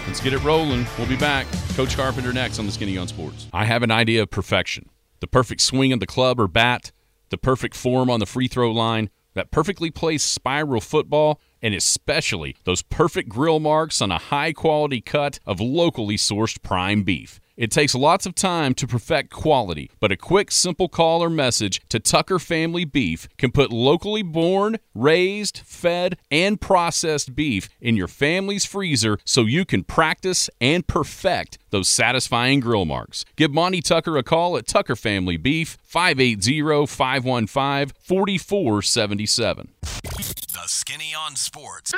[0.07, 0.85] Let's get it rolling.
[0.97, 1.45] We'll be back.
[1.75, 3.47] Coach Carpenter next on the Skinny on Sports.
[3.53, 6.91] I have an idea of perfection: the perfect swing of the club or bat,
[7.29, 12.55] the perfect form on the free throw line, that perfectly placed spiral football, and especially
[12.65, 17.39] those perfect grill marks on a high quality cut of locally sourced prime beef.
[17.61, 21.79] It takes lots of time to perfect quality, but a quick, simple call or message
[21.89, 28.07] to Tucker Family Beef can put locally born, raised, fed, and processed beef in your
[28.07, 33.25] family's freezer so you can practice and perfect those satisfying grill marks.
[33.35, 39.69] Give Monty Tucker a call at Tucker Family Beef, 580 515 4477.
[39.83, 41.93] The Skinny on Sports.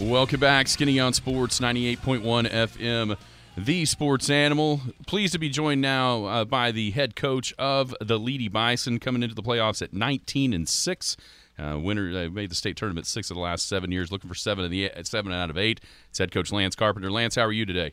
[0.00, 3.16] Welcome back, Skinny on Sports 98.1 FM,
[3.56, 4.80] the sports animal.
[5.08, 9.24] Pleased to be joined now uh, by the head coach of the Leedey Bison, coming
[9.24, 11.16] into the playoffs at 19 and six.
[11.58, 14.36] Uh, winner uh, made the state tournament six of the last seven years, looking for
[14.36, 15.80] seven of the seven out of eight.
[16.10, 17.10] It's head coach Lance Carpenter.
[17.10, 17.92] Lance, how are you today?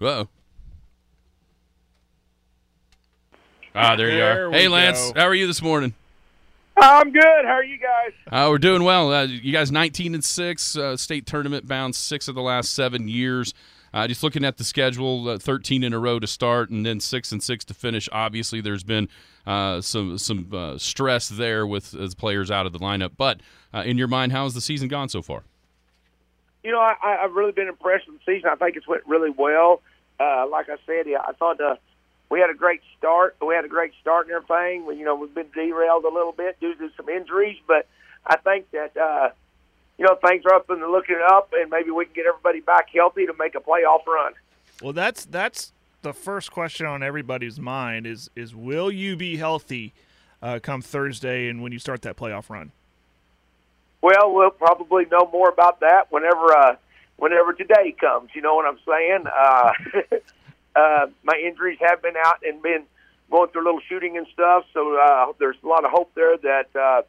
[0.00, 0.28] Uh-oh.
[3.74, 4.52] Ah, there you are.
[4.52, 5.20] Hey, Lance, go.
[5.20, 5.92] how are you this morning?
[6.76, 7.44] I'm good.
[7.44, 8.12] How are you guys?
[8.30, 9.12] Uh, we're doing well.
[9.12, 13.08] Uh, you guys, 19 and six, uh, state tournament bound six of the last seven
[13.08, 13.54] years.
[13.92, 16.98] Uh, just looking at the schedule, uh, 13 in a row to start, and then
[16.98, 18.08] six and six to finish.
[18.10, 19.08] Obviously, there's been
[19.46, 23.12] uh, some some uh, stress there with as players out of the lineup.
[23.16, 23.38] But
[23.72, 25.44] uh, in your mind, how has the season gone so far?
[26.64, 28.50] You know, I, I- I've really been impressed with the season.
[28.50, 29.80] I think it's went really well.
[30.18, 31.76] Uh, like I said, yeah, I thought uh,
[32.30, 33.36] we had a great start.
[33.44, 34.86] We had a great start and everything.
[34.86, 37.86] We, you know, we've been derailed a little bit due to some injuries, but
[38.26, 39.30] I think that uh,
[39.98, 42.88] you know things are up and looking up, and maybe we can get everybody back
[42.94, 44.32] healthy to make a playoff run.
[44.82, 49.92] Well, that's that's the first question on everybody's mind is is will you be healthy
[50.42, 52.72] uh, come Thursday and when you start that playoff run?
[54.02, 56.76] Well, we'll probably know more about that whenever uh,
[57.16, 58.30] whenever today comes.
[58.34, 59.24] You know what I'm saying?
[59.26, 59.72] Uh,
[60.76, 62.84] uh, my injuries have been out and been
[63.30, 66.36] going through a little shooting and stuff, so uh, there's a lot of hope there
[66.36, 67.02] that uh,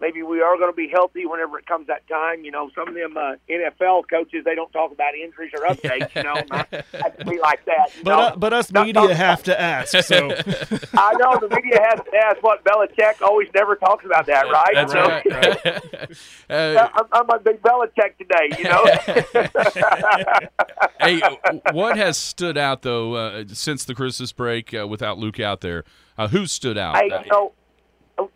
[0.00, 2.44] maybe we are going to be healthy whenever it comes that time.
[2.44, 6.14] You know, some of them uh, NFL coaches they don't talk about injuries or updates.
[6.14, 7.90] You know, not, not to be like that.
[8.02, 9.96] But uh, but us Not media talk- have to ask.
[10.04, 10.16] So
[10.94, 14.74] I know the media has to ask what Belichick always never talks about that, right?
[14.74, 16.16] That's So- right.
[16.50, 18.84] uh, I'm, I'm a big Belichick today, you know.
[21.00, 21.20] hey,
[21.72, 25.84] what has stood out though uh, since the Christmas break uh, without Luke out there?
[26.18, 26.96] Uh, who stood out?
[26.96, 27.52] Hey, so oh,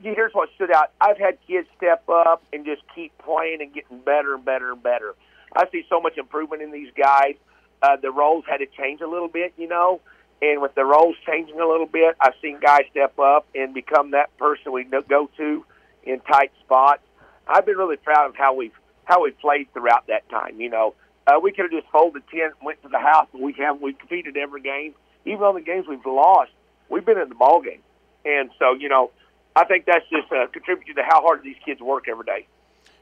[0.03, 0.93] here's what stood out.
[1.01, 4.83] I've had kids step up and just keep playing and getting better and better and
[4.83, 5.15] better.
[5.55, 7.35] I see so much improvement in these guys.
[7.83, 10.01] Uh, the roles had to change a little bit, you know,
[10.43, 14.13] and with the roles changing a little bit, I've seen guys step up and become
[14.13, 15.65] that person we go to
[16.05, 17.03] in tight spots.
[17.47, 18.73] I've been really proud of how we've
[19.05, 20.61] how we've played throughout that time.
[20.61, 20.95] You know,
[21.27, 23.93] uh, we could have just folded ten, went to the house, but we have we
[23.93, 24.95] competed every game.
[25.27, 26.51] Even on the games we've lost,
[26.89, 27.83] we've been in the ball game,
[28.25, 29.11] and so you know,
[29.57, 32.47] I think that's just uh, contributed to how hard these kids work every day.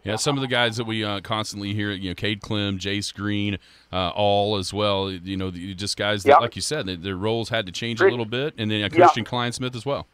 [0.05, 3.13] Yeah, some of the guys that we uh, constantly hear, you know, Cade Clem, Jace
[3.13, 3.59] Green,
[3.93, 5.11] uh, all as well.
[5.11, 6.41] You know, the- just guys that, Yep.
[6.41, 8.89] like you said, they, their roles had to change a little bit, and then uh.
[8.89, 10.07] Christian Kleinsmith as well.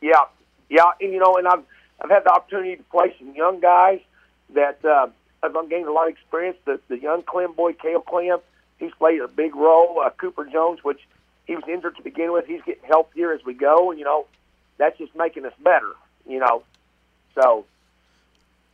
[0.00, 0.24] Yeah,
[0.68, 1.62] yeah, and you know, and I've
[2.00, 4.00] I've had the opportunity to play some young guys
[4.54, 5.08] that uh,
[5.42, 6.56] I've gained a lot of experience.
[6.64, 8.38] The the young Clem boy, Cale Clem,
[8.78, 10.00] he's played a big role.
[10.04, 11.00] Uh, Cooper Jones, which
[11.46, 14.26] he was injured to begin with, he's getting healthier as we go, and you know,
[14.78, 15.92] that's just making us better.
[16.28, 16.62] You know,
[17.34, 17.64] so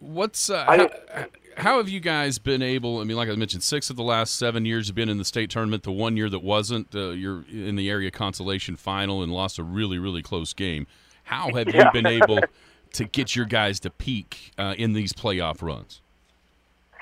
[0.01, 0.77] What's uh, I
[1.15, 2.99] how, how have you guys been able?
[2.99, 5.25] I mean, like I mentioned, six of the last seven years have been in the
[5.25, 5.85] state tournament.
[5.85, 9.63] The one year that wasn't, uh, you're in the area consolation final and lost a
[9.63, 10.87] really, really close game.
[11.25, 11.85] How have Yeah.
[11.87, 12.41] you been able
[12.95, 16.01] to get your guys to peak uh, in these playoff runs?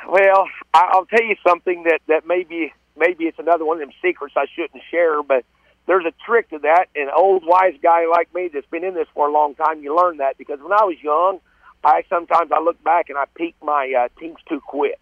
[0.07, 4.35] Well, I'll tell you something that that maybe maybe it's another one of them secrets
[4.37, 5.45] I shouldn't share, but
[5.87, 6.87] there's a trick to that.
[6.95, 9.97] An old wise guy like me that's been in this for a long time, you
[9.97, 11.41] learn that because when I was young,
[11.83, 15.01] I sometimes I look back and I peak my uh, teams too quick,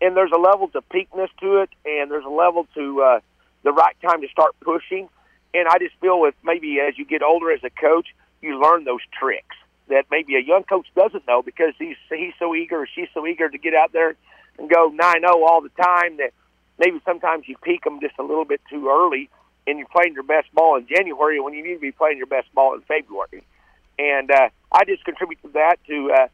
[0.00, 3.20] and there's a level to peakness to it, and there's a level to uh,
[3.62, 5.08] the right time to start pushing.
[5.52, 8.08] And I just feel with maybe as you get older as a coach,
[8.42, 9.56] you learn those tricks
[9.88, 13.26] that maybe a young coach doesn't know because he's he's so eager or she's so
[13.26, 14.14] eager to get out there
[14.58, 16.32] and go 9-0 all the time that
[16.78, 19.28] maybe sometimes you peak them just a little bit too early
[19.66, 22.26] and you're playing your best ball in January when you need to be playing your
[22.26, 23.44] best ball in February.
[23.98, 26.28] And uh, I just contribute to that to uh,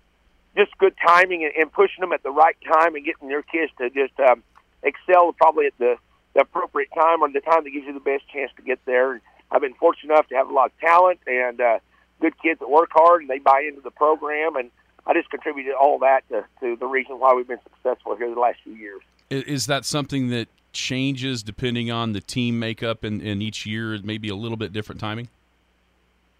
[0.56, 3.72] just good timing and, and pushing them at the right time and getting your kids
[3.78, 4.42] to just um,
[4.82, 5.96] excel probably at the,
[6.34, 9.12] the appropriate time or the time that gives you the best chance to get there.
[9.12, 11.78] And I've been fortunate enough to have a lot of talent and uh,
[12.20, 14.70] good kids that work hard and they buy into the program and
[15.06, 18.40] I just contributed all that to, to the reason why we've been successful here the
[18.40, 19.02] last few years.
[19.30, 24.28] Is that something that changes depending on the team makeup and, and each year maybe
[24.28, 25.28] a little bit different timing?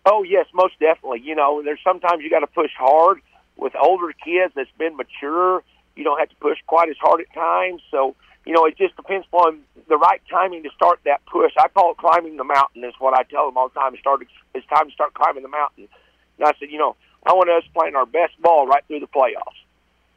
[0.05, 1.20] Oh yes, most definitely.
[1.25, 3.20] You know, there's sometimes you got to push hard
[3.57, 5.62] with older kids that's been mature.
[5.96, 7.83] You don't have to push quite as hard at times.
[7.90, 11.53] So you know, it just depends upon the right timing to start that push.
[11.59, 12.85] I call it climbing the mountain.
[12.85, 13.94] Is what I tell them all the time.
[14.55, 15.88] It's time to start climbing the mountain.
[16.38, 16.94] And I said, you know,
[17.27, 19.59] I want us playing our best ball right through the playoffs.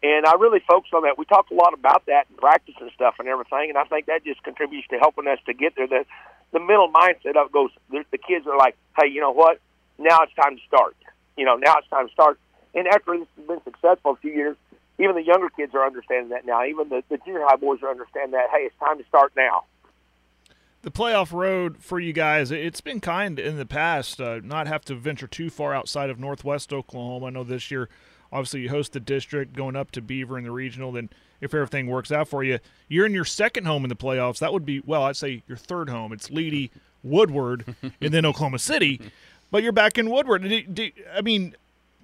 [0.01, 1.17] And I really focus on that.
[1.17, 4.05] We talk a lot about that in practice and stuff and everything, and I think
[4.05, 5.87] that just contributes to helping us to get there.
[5.87, 6.05] The
[6.51, 7.69] the mental mindset of goes.
[7.91, 9.59] The, the kids are like, hey, you know what?
[9.97, 10.95] Now it's time to start.
[11.37, 12.39] You know, now it's time to start.
[12.73, 14.55] And after this has been successful a few years,
[14.97, 16.63] even the younger kids are understanding that now.
[16.65, 18.49] Even the, the junior high boys are understanding that.
[18.51, 19.63] Hey, it's time to start now.
[20.81, 24.83] the playoff road for you guys it's been kind in the past uh, not have
[24.85, 27.89] to venture too far outside of northwest oklahoma i know this year
[28.31, 31.09] obviously you host the district going up to beaver in the regional then
[31.41, 34.51] if everything works out for you you're in your second home in the playoffs that
[34.53, 36.69] would be well i'd say your third home it's Leedey
[37.03, 38.99] woodward and then oklahoma city
[39.51, 41.55] but you're back in woodward Do- do- i mean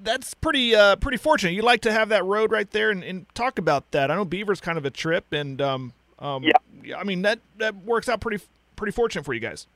[0.04, 1.54] that's pretty uh, pretty fortunate.
[1.54, 4.12] You like to have that road right there, and, and talk about that.
[4.12, 6.98] I know Beaver's kind of a trip, and um, um, Yeah.
[6.98, 8.44] I mean that that works out pretty
[8.76, 9.68] pretty fortunate for you guys.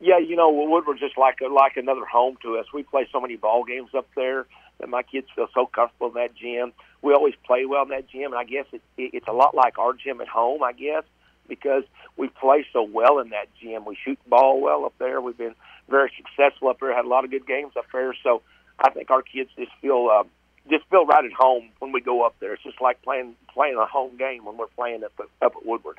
[0.00, 2.66] Yeah, you know, Woodward's just like like another home to us.
[2.72, 4.46] We play so many ball games up there
[4.78, 6.72] that my kids feel so comfortable in that gym.
[7.02, 9.54] We always play well in that gym, and I guess it, it, it's a lot
[9.54, 10.62] like our gym at home.
[10.62, 11.04] I guess
[11.48, 11.84] because
[12.16, 13.84] we play so well in that gym.
[13.84, 15.20] We shoot the ball well up there.
[15.20, 15.54] We've been
[15.88, 16.94] very successful up there.
[16.94, 18.14] Had a lot of good games up there.
[18.22, 18.42] So
[18.78, 20.24] I think our kids just feel uh,
[20.70, 22.54] just feel right at home when we go up there.
[22.54, 25.66] It's just like playing playing a home game when we're playing up at, up at
[25.66, 25.98] Woodward.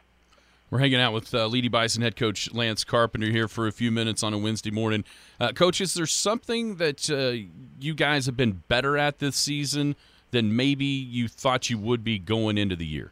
[0.72, 3.92] We're hanging out with uh, Leedey Bison head coach Lance Carpenter here for a few
[3.92, 5.06] minutes on a Wednesday morning.
[5.40, 7.48] Uh, coach, is there something that uh,
[7.80, 9.96] you guys have been better at this season
[10.32, 13.12] than maybe you thought you would be going into the year?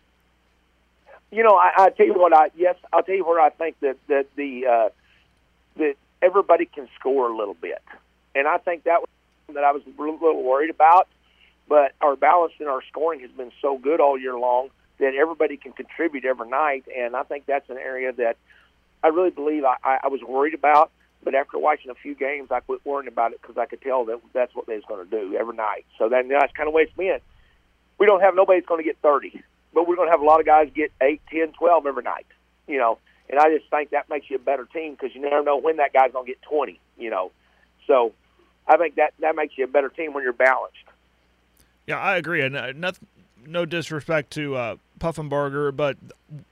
[1.32, 2.34] You know, I, I tell you what.
[2.34, 4.90] I yes, I'll tell you where I think that that the uh,
[5.78, 7.82] that everybody can score a little bit,
[8.34, 9.10] and I think that was
[9.54, 11.08] that I was a little worried about.
[11.70, 14.70] But our balance in our scoring has been so good all year long
[15.04, 18.38] that everybody can contribute every night, and I think that's an area that
[19.04, 20.92] I really believe I, I, was worried about.
[21.24, 24.06] But after watching a few games, I quit worrying about it because I could tell
[24.06, 25.86] that that's what they was going to do every night.
[25.98, 27.20] So that, that's kind of way it's been.
[27.98, 29.42] We don't have nobody that's going to get 30,
[29.74, 32.26] but we're going to have a lot of guys get 8, 10, 12 every night,
[32.68, 32.98] you know.
[33.30, 35.78] And I just think that makes you a better team because you never know when
[35.78, 37.32] that guy's going to get 20, you know.
[37.88, 38.14] So
[38.68, 40.78] I think that, that makes you a better team when you're balanced.
[41.88, 42.42] Yeah, I agree.
[42.42, 42.92] And uh, no,
[43.46, 45.98] no disrespect to uh, Puffenbarger, but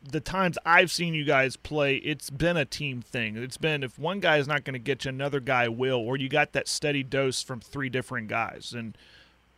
[0.03, 3.37] the times I've seen you guys play, it's been a team thing.
[3.37, 6.17] It's been if one guy is not going to get you, another guy will, or
[6.17, 8.97] you got that steady dose from three different guys, and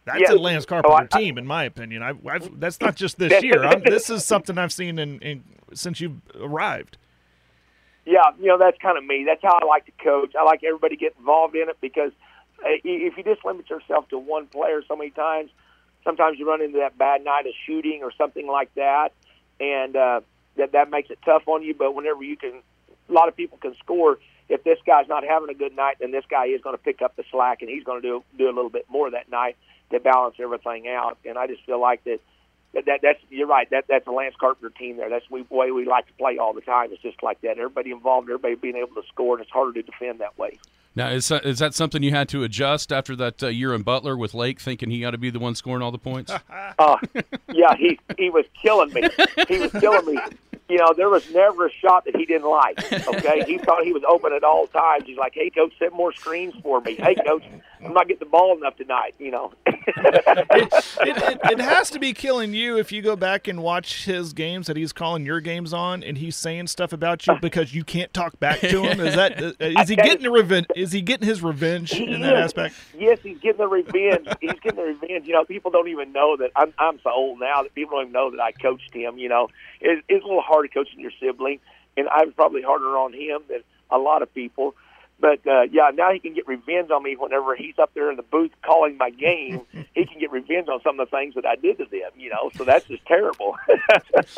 [0.05, 0.33] that's Yeah.
[0.33, 2.03] a Lance Carpenter Oh, I- I- team, in my opinion.
[2.03, 3.63] I've, that's not just this year.
[3.63, 5.43] I'm, this is something I've seen in, in
[5.73, 6.97] since you've arrived.
[8.05, 9.23] Yeah, you know that's kind of me.
[9.25, 10.33] That's how I like to coach.
[10.37, 12.11] I like everybody to get involved in it because
[12.59, 15.51] uh, if you just limit yourself to one player so many times,
[16.03, 19.13] sometimes you run into that bad night of shooting or something like that,
[19.59, 20.21] and uh,
[20.57, 21.73] that that makes it tough on you.
[21.73, 22.61] But whenever you can,
[23.09, 24.19] a lot of people can score.
[24.49, 27.01] If this guy's not having a good night, then this guy is going to pick
[27.01, 29.55] up the slack, and he's going to do do a little bit more that night
[29.91, 31.17] to balance everything out.
[31.25, 32.19] And I just feel like that.
[32.73, 33.69] That, that that's you're right.
[33.69, 35.07] That that's a Lance Carpenter team there.
[35.07, 36.89] That's the way we like to play all the time.
[36.91, 37.59] It's just like that.
[37.59, 40.57] Everybody involved, everybody being able to score, and it's harder to defend that way.
[40.95, 43.81] Now, is that, is that something you had to adjust after that uh, year in
[43.81, 46.31] Butler with Lake, thinking he ought to be the one scoring all the points?
[46.79, 46.97] Uh,
[47.53, 49.03] yeah, he he was killing me.
[49.47, 50.19] He was killing me.
[50.67, 52.79] You know, there was never a shot that he didn't like.
[53.07, 55.03] Okay, he thought he was open at all times.
[55.05, 57.43] He's like, "Hey, coach, set more screens for me." Hey, coach,
[57.85, 59.13] I'm not getting the ball enough tonight.
[59.19, 59.53] You know.
[59.87, 60.69] it,
[61.01, 64.67] it, it, has to be killing you if you go back and watch his games
[64.67, 68.13] that he's calling your games on, and he's saying stuff about you because you can't
[68.13, 68.99] talk back to him.
[68.99, 70.67] Is that is he getting the revenge?
[70.75, 72.75] Is he getting his revenge in that aspect?
[72.97, 74.27] Yes, he's getting the revenge.
[74.41, 75.27] He's getting the revenge.
[75.27, 78.03] You know, people don't even know that I'm I'm so old now that people don't
[78.03, 79.17] even know that I coached him.
[79.17, 79.49] You know,
[79.81, 81.59] it, it's a little hard to coaching your sibling,
[81.97, 84.75] and I was probably harder on him than a lot of people.
[85.23, 88.17] But uh, yeah, now he can get revenge on me whenever he's up there in
[88.17, 89.61] the booth calling my game.
[89.95, 92.11] he can get revenge on some of the things that I did to them.
[92.17, 93.55] You know, so that's just terrible.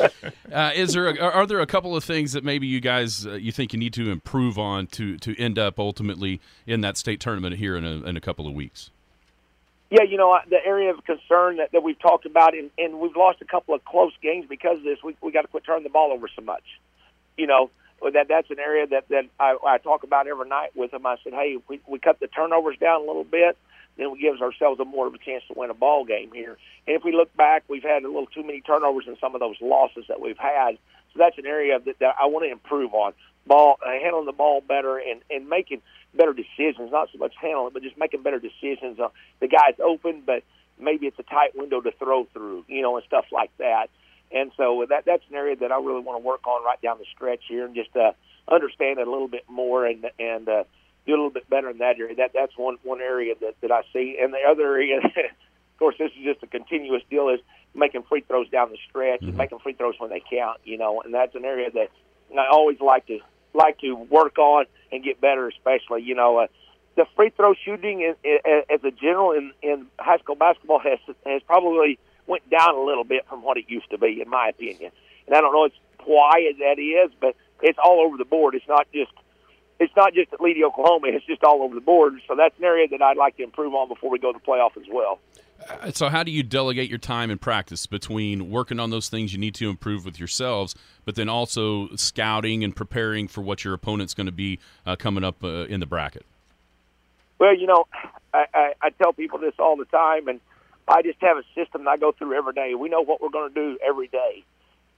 [0.52, 3.32] uh, is there a, are there a couple of things that maybe you guys uh,
[3.32, 7.18] you think you need to improve on to to end up ultimately in that state
[7.18, 8.90] tournament here in a, in a couple of weeks?
[9.90, 13.16] Yeah, you know the area of concern that, that we've talked about, and, and we've
[13.16, 14.98] lost a couple of close games because of this.
[15.02, 16.78] We we got to quit turning the ball over so much.
[17.36, 17.70] You know,
[18.12, 21.06] that that's an area that that I, I talk about every night with them.
[21.06, 23.56] I said, hey, we we cut the turnovers down a little bit,
[23.96, 26.56] then we gives ourselves a more of a chance to win a ball game here.
[26.86, 29.40] And if we look back, we've had a little too many turnovers in some of
[29.40, 30.78] those losses that we've had.
[31.12, 33.14] So that's an area that, that I want to improve on.
[33.46, 35.80] Ball uh, handling the ball better and and making
[36.14, 36.90] better decisions.
[36.92, 38.98] Not so much handling, but just making better decisions.
[39.00, 39.08] Uh,
[39.40, 40.42] the guy's open, but
[40.78, 43.88] maybe it's a tight window to throw through, you know, and stuff like that.
[44.32, 46.98] And so that that's an area that I really want to work on right down
[46.98, 48.12] the stretch here, and just uh,
[48.48, 50.64] understand it a little bit more and and uh,
[51.06, 52.16] do a little bit better in that area.
[52.16, 54.18] That that's one one area that that I see.
[54.20, 57.40] And the other area, of course, this is just a continuous deal is
[57.74, 59.28] making free throws down the stretch mm-hmm.
[59.28, 60.60] and making free throws when they count.
[60.64, 61.90] You know, and that's an area that
[62.36, 63.20] I always like to
[63.54, 66.38] like to work on and get better, especially you know.
[66.38, 66.46] Uh,
[66.96, 70.98] the free throw shooting in, in, as a general in, in high school basketball has
[71.26, 74.48] has probably went down a little bit from what it used to be, in my
[74.48, 74.92] opinion.
[75.26, 75.68] And I don't know
[76.04, 78.54] why that is, but it's all over the board.
[78.54, 79.12] It's not just
[79.78, 81.08] it's not just at Leedey, Oklahoma.
[81.08, 82.14] It's just all over the board.
[82.26, 84.44] So that's an area that I'd like to improve on before we go to the
[84.44, 85.18] playoff as well.
[85.68, 89.32] Uh, so, how do you delegate your time and practice between working on those things
[89.32, 90.74] you need to improve with yourselves,
[91.04, 95.24] but then also scouting and preparing for what your opponent's going to be uh, coming
[95.24, 96.26] up uh, in the bracket?
[97.38, 97.86] Well, you know,
[98.34, 100.40] I, I, I tell people this all the time, and
[100.88, 102.74] I just have a system that I go through every day.
[102.74, 104.44] We know what we're going to do every day,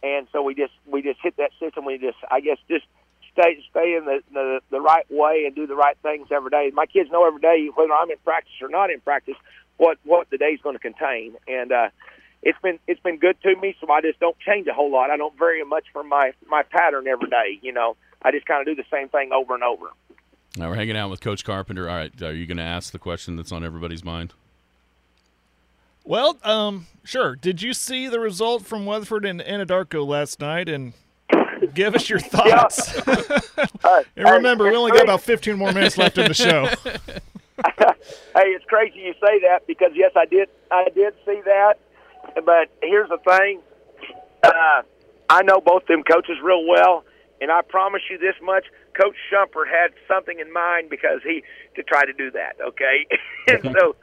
[0.03, 1.85] and so we just we just hit that system.
[1.85, 2.85] We just I guess just
[3.33, 6.71] stay stay in the, the the right way and do the right things every day.
[6.75, 9.37] My kids know every day whether I'm in practice or not in practice
[9.79, 11.89] what what the day's going to contain, and uh,
[12.43, 13.75] it's been it's been good to me.
[13.81, 15.11] So I just don't change a whole lot.
[15.11, 17.59] I don't vary much from my my pattern every day.
[17.63, 19.87] You know, I just kind of do the same thing over and over.
[20.57, 21.89] Now we're hanging out with Coach Carpenter.
[21.89, 24.35] All right, are you going to ask the question that's on everybody's mind?
[26.09, 27.37] Well, um, sure.
[27.37, 30.67] Did you see the result from Weatherford and Anadarko last night?
[30.67, 30.95] And
[31.75, 32.97] give us your thoughts.
[33.07, 36.65] uh, and remember, we only got about 15 more minutes left in the show.
[36.87, 40.49] hey, it's crazy you say that because yes, I did.
[40.71, 41.75] I did see that,
[42.37, 43.61] but here's the thing.
[44.43, 44.83] Uh,
[45.29, 47.05] I know both them coaches real well,
[47.43, 48.65] and I promise you this much:
[48.99, 51.43] Coach Shumpert had something in mind because he
[51.77, 52.57] to try to do that.
[52.67, 53.07] Okay,
[53.49, 53.95] and so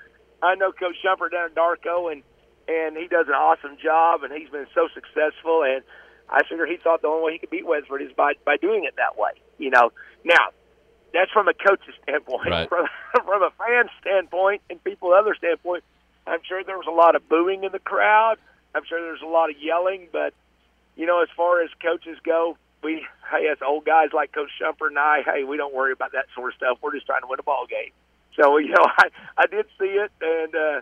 [0.41, 2.23] I know Coach Shumpert down at Darko, and
[2.67, 5.63] and he does an awesome job, and he's been so successful.
[5.63, 5.83] And
[6.29, 8.85] I figure he thought the only way he could beat Weatherford is by by doing
[8.85, 9.31] it that way.
[9.57, 9.91] You know,
[10.23, 10.49] now
[11.13, 12.49] that's from a coach's standpoint.
[12.49, 12.69] Right.
[12.69, 12.85] From
[13.25, 15.83] from a fan standpoint and people other standpoint,
[16.27, 18.37] I'm sure there was a lot of booing in the crowd.
[18.73, 20.33] I'm sure there's a lot of yelling, but
[20.95, 24.89] you know, as far as coaches go, we hey, as old guys like Coach Shumpert
[24.89, 26.77] and I, hey, we don't worry about that sort of stuff.
[26.81, 27.91] We're just trying to win a ball game.
[28.35, 30.81] So you know, I I did see it, and uh,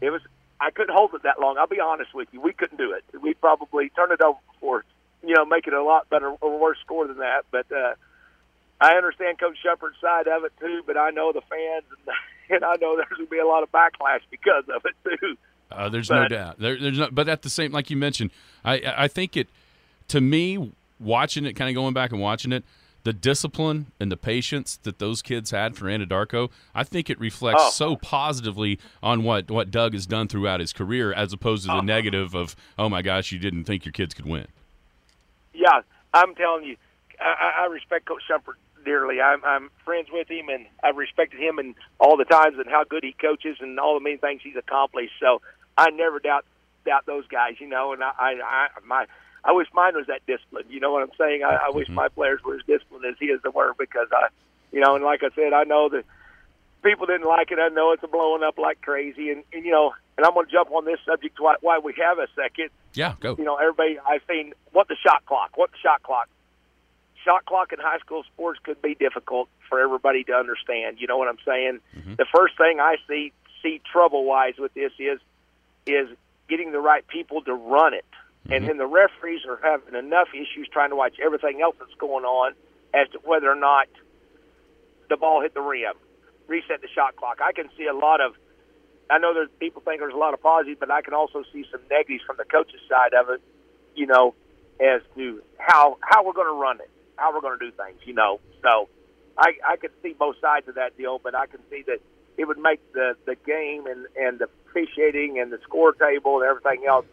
[0.00, 0.22] it was
[0.60, 1.58] I couldn't hold it that long.
[1.58, 3.04] I'll be honest with you, we couldn't do it.
[3.20, 4.84] We probably turned it over for
[5.22, 7.44] you know make it a lot better or worse score than that.
[7.50, 7.94] But uh,
[8.80, 10.82] I understand Coach Shumpert's side of it too.
[10.86, 12.16] But I know the fans, and,
[12.56, 15.36] and I know there's going to be a lot of backlash because of it too.
[15.70, 16.58] Uh, there's but, no doubt.
[16.58, 18.30] There, there's no, but at the same, like you mentioned,
[18.64, 19.48] I I think it
[20.08, 22.64] to me watching it, kind of going back and watching it
[23.06, 27.62] the discipline and the patience that those kids had for Anadarko, I think it reflects
[27.62, 27.70] oh.
[27.70, 31.78] so positively on what, what Doug has done throughout his career as opposed to the
[31.78, 31.82] oh.
[31.82, 34.48] negative of, oh my gosh, you didn't think your kids could win.
[35.54, 35.82] Yeah,
[36.12, 36.76] I'm telling you,
[37.20, 38.54] I, I respect Coach Shumpert
[38.84, 39.20] dearly.
[39.20, 42.82] I'm, I'm friends with him, and I've respected him and all the times and how
[42.82, 45.12] good he coaches and all the many things he's accomplished.
[45.20, 45.42] So
[45.78, 46.44] I never doubt
[46.84, 47.92] doubt those guys, you know.
[47.92, 49.06] And I, I, I my
[49.46, 50.66] I wish mine was that disciplined.
[50.70, 51.44] You know what I'm saying?
[51.44, 51.94] I, I wish mm-hmm.
[51.94, 54.28] my players were as disciplined as he is to were because I,
[54.72, 56.04] You know, and like I said, I know that
[56.82, 57.58] people didn't like it.
[57.58, 60.52] I know it's blowing up like crazy, and, and you know, and I'm going to
[60.52, 62.70] jump on this subject why, why we have a second.
[62.94, 63.36] Yeah, go.
[63.38, 66.28] You know, everybody I've seen what the shot clock, what the shot clock.
[67.24, 70.98] Shot clock in high school sports could be difficult for everybody to understand.
[71.00, 71.80] You know what I'm saying?
[72.16, 73.32] The first thing I see
[73.62, 75.18] see trouble wise with this is
[75.86, 76.08] is
[76.48, 78.04] getting the right people to run it.
[78.48, 78.66] And mm-hmm.
[78.66, 82.52] then the referees are having enough issues trying to watch everything else that's going on
[82.94, 83.88] as to whether or not
[85.08, 85.94] the ball hit the rim,
[86.46, 87.40] reset the shot clock.
[87.42, 88.34] I can see a lot of.
[89.10, 91.64] I know there's people think there's a lot of positives, but I can also see
[91.70, 93.40] some negatives from the coach's side of it.
[93.94, 94.34] You know,
[94.80, 97.98] as to how how we're going to run it, how we're going to do things.
[98.04, 98.88] You know, so
[99.38, 101.98] I I can see both sides of that deal, but I can see that
[102.36, 106.48] it would make the the game and and the officiating and the score table and
[106.48, 107.06] everything else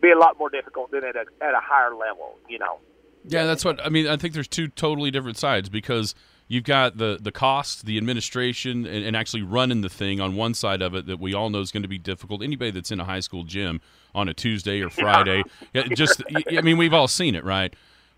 [0.00, 2.38] be a lot more difficult than at a at a higher level.
[2.48, 2.78] You know.
[3.26, 4.08] Yeah, that's what I mean.
[4.08, 6.14] I think there's two totally different sides because
[6.48, 10.54] you've got the the cost, the administration, and, and actually running the thing on one
[10.54, 12.42] side of it that we all know is going to be difficult.
[12.42, 13.80] Anybody that's in a high school gym
[14.14, 15.42] on a Tuesday or Friday,
[15.74, 16.22] yeah, just
[16.56, 17.74] I mean, we've all seen it, right?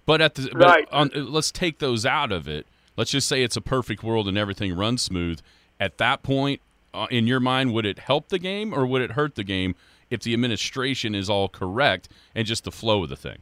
[0.07, 0.89] But at the but Right.
[0.93, 2.67] on, let's take those out of it.
[2.97, 5.41] Let's just say it's a perfect world and everything runs smooth.
[5.81, 6.61] At that point,
[6.95, 9.75] uh, in your mind, would it help the game or would it hurt the game
[10.13, 13.39] if the administration is all correct and just the flow of the thing?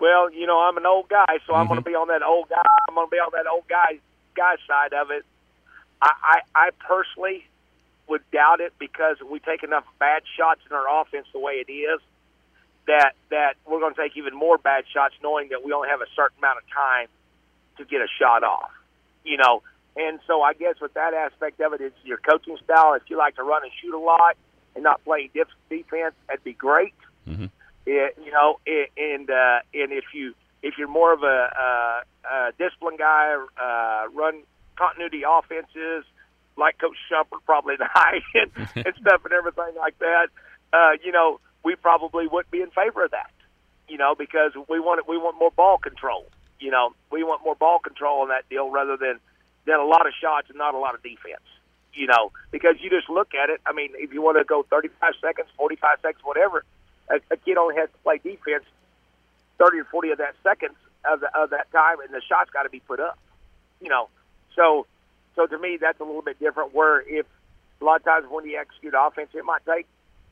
[0.00, 1.92] Well, you know, I'm an old guy, so I'm going to mm-hmm.
[1.92, 2.62] be on that old guy.
[2.88, 4.00] I'm going to be on that old guy
[4.34, 5.24] guy side of it.
[6.00, 7.46] I, I, I personally
[8.08, 11.70] would doubt it because we take enough bad shots in our offense the way it
[11.70, 12.00] is
[12.88, 16.00] that that we're going to take even more bad shots, knowing that we only have
[16.00, 17.08] a certain amount of time
[17.76, 18.72] to get a shot off.
[19.22, 19.62] You know,
[19.96, 22.94] and so I guess with that aspect of it, it's your coaching style.
[22.94, 24.36] If you like to run and shoot a lot
[24.74, 26.94] and not play def- defense, that'd be great
[27.86, 32.00] it, you know, it, and uh, and if you if you're more of a, uh,
[32.30, 34.42] a discipline guy, uh, run
[34.76, 36.04] continuity offenses
[36.56, 38.50] like Coach Shumpert probably I and,
[38.86, 40.28] and stuff and everything like that,
[40.72, 43.32] uh, you know, we probably wouldn't be in favor of that,
[43.88, 46.26] you know, because we want we want more ball control.
[46.60, 49.18] You know, we want more ball control on that deal rather than
[49.66, 51.42] than a lot of shots and not a lot of defense.
[51.94, 53.60] You know, because you just look at it.
[53.66, 56.64] I mean, if you want to go 35 seconds, 45 seconds, whatever,
[57.10, 58.64] a, a kid only has to play defense
[59.58, 60.74] 30 or 40 of that seconds
[61.04, 63.18] of, the, of that time, and the shot's got to be put up.
[63.80, 64.08] You know,
[64.56, 64.86] so
[65.36, 66.74] so to me that's a little bit different.
[66.74, 67.26] Where if
[67.80, 69.86] a lot of times when you execute offense, it might take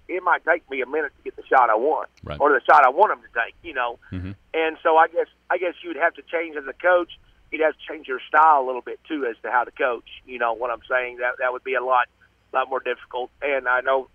[0.08, 2.40] it might take me a minute to get the shot I want Right.
[2.40, 3.54] or the shot I want them to take.
[3.62, 4.34] You know, Mhm.
[4.54, 7.10] and so I guess I guess you'd have to change as a coach.
[7.50, 10.08] You'd have to change your style a little bit too as to how to coach.
[10.24, 11.18] You know what I'm saying?
[11.18, 12.06] That that would be a lot
[12.52, 13.30] lot more difficult.
[13.42, 14.08] And I know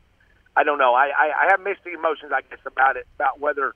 [0.56, 0.94] I don't know.
[0.94, 3.74] I, I, I have mixed emotions, I guess, about it, about whether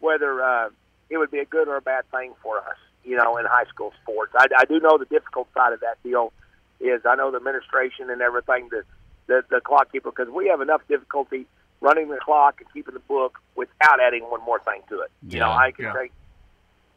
[0.00, 0.70] whether uh,
[1.10, 3.66] it would be a good or a bad thing for us, you know, in high
[3.66, 4.32] school sports.
[4.36, 6.32] I, I do know the difficult side of that deal
[6.80, 8.82] is I know the administration and everything, the
[9.26, 11.46] the, the clock keeper, because we have enough difficulty
[11.80, 15.10] running the clock and keeping the book without adding one more thing to it.
[15.28, 15.92] You know, I can Yeah.
[15.94, 16.10] say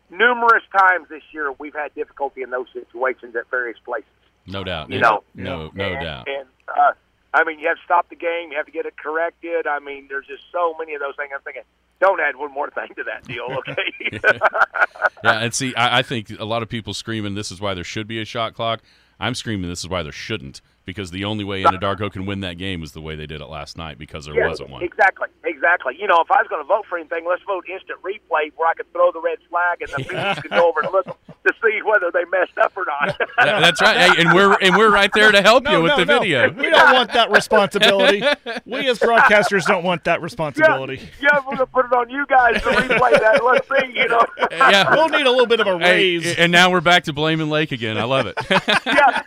[0.09, 4.09] numerous times this year we've had difficulty in those situations at various places.
[4.47, 4.91] No doubt.
[4.91, 5.23] You know.
[5.33, 6.27] no, no and, doubt.
[6.27, 6.93] And uh,
[7.33, 8.51] I mean, you have to stop the game.
[8.51, 9.67] You have to get it corrected.
[9.67, 11.31] I mean, there's just so many of those things.
[11.33, 11.63] I'm thinking,
[11.99, 14.19] don't add one more thing to that deal, okay?
[15.23, 17.83] Yeah, and see, I, I think a lot of people screaming this is why there
[17.83, 18.81] should be a shot clock.
[19.19, 22.57] I'm screaming this is why there shouldn't because the only way Anadarko can win that
[22.57, 24.83] game was the way they did it last night because there Yeah, wasn't one.
[24.83, 25.95] Exactly, exactly.
[25.99, 28.69] You know, if I was going to vote for anything, let's vote instant replay where
[28.69, 31.53] I could throw the red flag and the people could go over and look to
[31.63, 33.17] see whether they messed up or not.
[33.17, 35.97] That- that's right, hey, and we're and we're right there to help you with no,
[35.97, 36.19] the no.
[36.19, 36.49] video.
[36.51, 38.21] We don't want that responsibility.
[38.65, 41.01] we as broadcasters don't want that responsibility.
[41.21, 43.41] yeah, we're going to put it on you guys to replay that.
[43.43, 44.21] Let's see, you know.
[44.51, 44.91] Yeah.
[44.95, 46.35] We'll need a little bit of a Hey, raise.
[46.37, 47.97] and now we're back to blaming Lake again.
[47.97, 48.35] I love it.
[48.49, 48.59] yeah,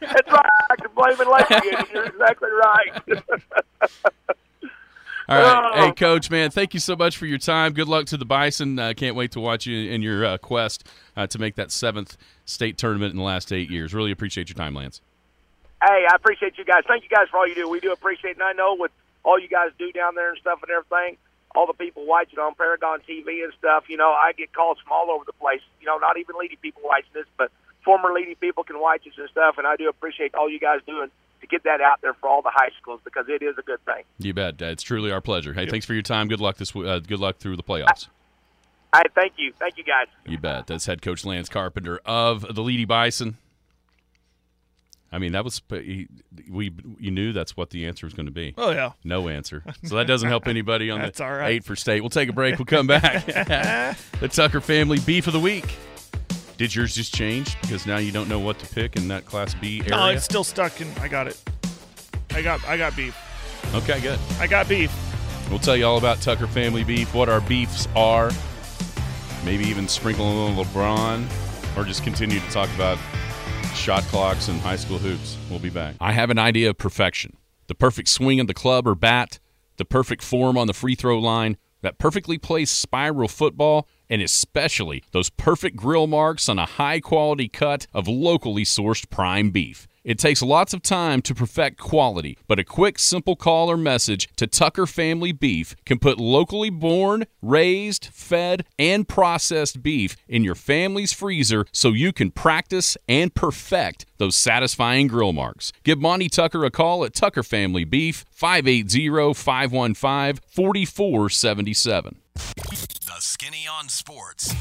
[0.01, 0.47] that's right.
[0.71, 1.45] I can blame it later.
[1.45, 1.48] again.
[1.51, 3.03] You're exactly right.
[5.31, 5.87] All right, Oh.
[5.87, 7.75] hey coach, man, thank you so much for your time.
[7.75, 8.79] Good luck to the Bison.
[8.79, 10.87] I can't wait to watch you in your uh, quest
[11.19, 13.93] uh, to make that seventh state tournament in the last eight years.
[13.93, 15.03] Really appreciate your time, Lance.
[15.85, 16.85] hey, I appreciate you guys.
[16.89, 17.69] Thank you guys for all you do.
[17.69, 18.37] We do appreciate it.
[18.39, 18.91] And I know with
[19.23, 21.19] all you guys do down there and stuff and everything,
[21.55, 24.93] all the people watching on Paragon TV and stuff, you know, I get calls from
[24.93, 25.61] all over the place.
[25.83, 27.51] You know, not even Leedey people watching this, but
[27.85, 29.59] former Leedey people can watch us and stuff.
[29.59, 31.11] And I do appreciate all you guys doing
[31.41, 33.85] to get that out there for all the high schools because it is a good
[33.85, 34.05] thing.
[34.19, 34.61] You bet.
[34.61, 35.53] It's truly our pleasure.
[35.55, 36.29] Hey, thanks for your time.
[36.29, 36.71] Good luck this.
[36.71, 38.09] w- Uh, good luck through the playoffs.
[38.93, 39.53] All right, thank you.
[39.59, 40.07] Thank you guys.
[40.27, 40.67] You bet.
[40.67, 43.37] That's head coach Lance Carpenter of the Leedey Bison.
[45.11, 46.07] I mean, that was he,
[46.51, 46.71] we.
[46.99, 48.53] You knew that's what the answer was going to be.
[48.59, 48.93] Oh yeah.
[49.05, 49.63] No answer.
[49.85, 51.51] So that doesn't help anybody on That's the all right.
[51.53, 52.03] eight for state.
[52.03, 52.59] We'll take a break.
[52.59, 53.25] We'll come back.
[54.21, 55.65] the Tucker family beef of the week.
[56.59, 59.55] Did yours just change because now you don't know what to pick in that Class
[59.55, 59.91] B area?
[59.91, 61.41] No, it's still stuck and I got it.
[62.33, 62.67] I got.
[62.67, 63.17] I got beef.
[63.75, 64.19] okay, good.
[64.41, 64.93] I got beef.
[65.51, 68.33] We'll tell you all about Tucker Family Beef, what our beefs are,
[69.45, 71.29] maybe even sprinkle a little LeBron,
[71.77, 72.99] or just continue to talk about
[73.75, 75.39] shot clocks and high school hoops.
[75.49, 75.95] We'll be back.
[76.01, 77.37] I have an idea of perfection
[77.69, 79.39] the perfect swing of the club or bat,
[79.77, 85.03] the perfect form on the free throw line, that perfectly placed spiral football, and especially
[85.13, 89.88] those perfect grill marks on a high quality cut of locally sourced prime beef.
[90.05, 94.29] It takes lots of time to perfect quality, but a quick, simple call or message
[94.37, 100.55] to Tucker Family Beef can put locally born, raised, fed, and processed beef in your
[100.55, 105.73] family's freezer so you can practice and perfect those satisfying grill marks.
[105.85, 112.19] Give Monty Tucker a call at Tucker Family Beef, 580 515 4477.
[112.35, 114.55] The Skinny on Sports.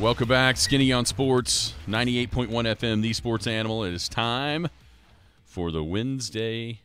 [0.00, 3.84] Welcome back, Skinny on Sports, 98.1 FM, the sports animal.
[3.84, 4.68] It is time
[5.44, 6.80] for the Wednesday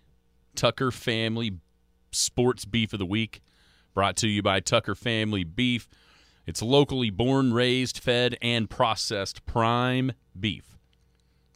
[0.54, 1.58] Tucker Family
[2.12, 3.42] Sports Beef of the Week,
[3.96, 5.90] brought to you by Tucker Family Beef.
[6.46, 10.78] It's locally born, raised, fed, and processed prime beef.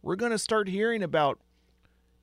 [0.00, 1.38] we're going to start hearing about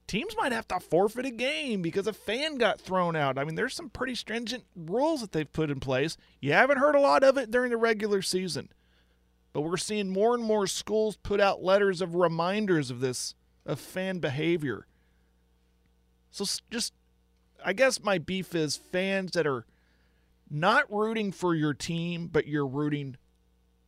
[0.08, 3.38] teams might have to forfeit a game because a fan got thrown out.
[3.38, 6.18] I mean, there's some pretty stringent rules that they've put in place.
[6.40, 8.70] You haven't heard a lot of it during the regular season,
[9.54, 13.36] but we're seeing more and more schools put out letters of reminders of this,
[13.66, 14.88] of fan behavior.
[16.32, 16.94] So just,
[17.64, 19.66] I guess my beef is fans that are
[20.50, 23.18] not rooting for your team, but you're rooting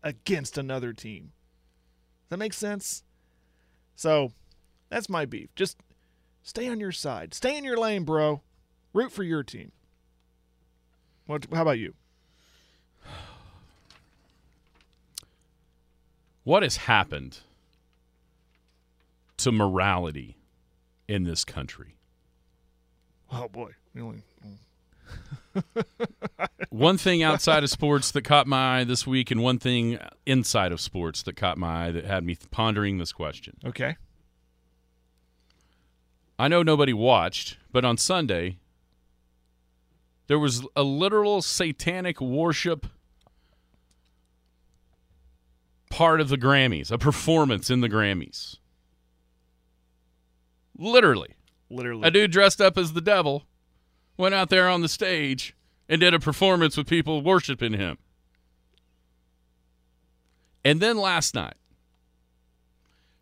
[0.02, 1.32] against another team.
[2.24, 3.04] Does that make sense?
[3.96, 4.32] So
[4.90, 5.50] that's my beef.
[5.56, 5.78] Just
[6.42, 7.34] stay on your side.
[7.34, 8.42] Stay in your lane, bro.
[8.94, 9.72] Root for your team.
[11.26, 11.94] What how about you?
[16.44, 17.40] What has happened
[19.44, 20.38] to morality
[21.08, 21.98] in this country?
[23.32, 23.72] Oh boy.
[26.70, 30.72] One thing outside of sports that caught my eye this week, and one thing inside
[30.72, 33.58] of sports that caught my eye that had me pondering this question.
[33.64, 33.96] Okay.
[36.40, 38.58] I know nobody watched, but on Sunday,
[40.28, 42.88] there was a literal satanic worship
[45.92, 48.58] part of the Grammys, a performance in the Grammys.
[50.78, 51.36] Literally.
[51.70, 52.08] Literally.
[52.08, 53.46] A dude dressed up as the devil
[54.18, 55.56] went out there on the stage
[55.90, 57.98] and did a performance with people worshiping him.
[60.64, 61.56] And then last night,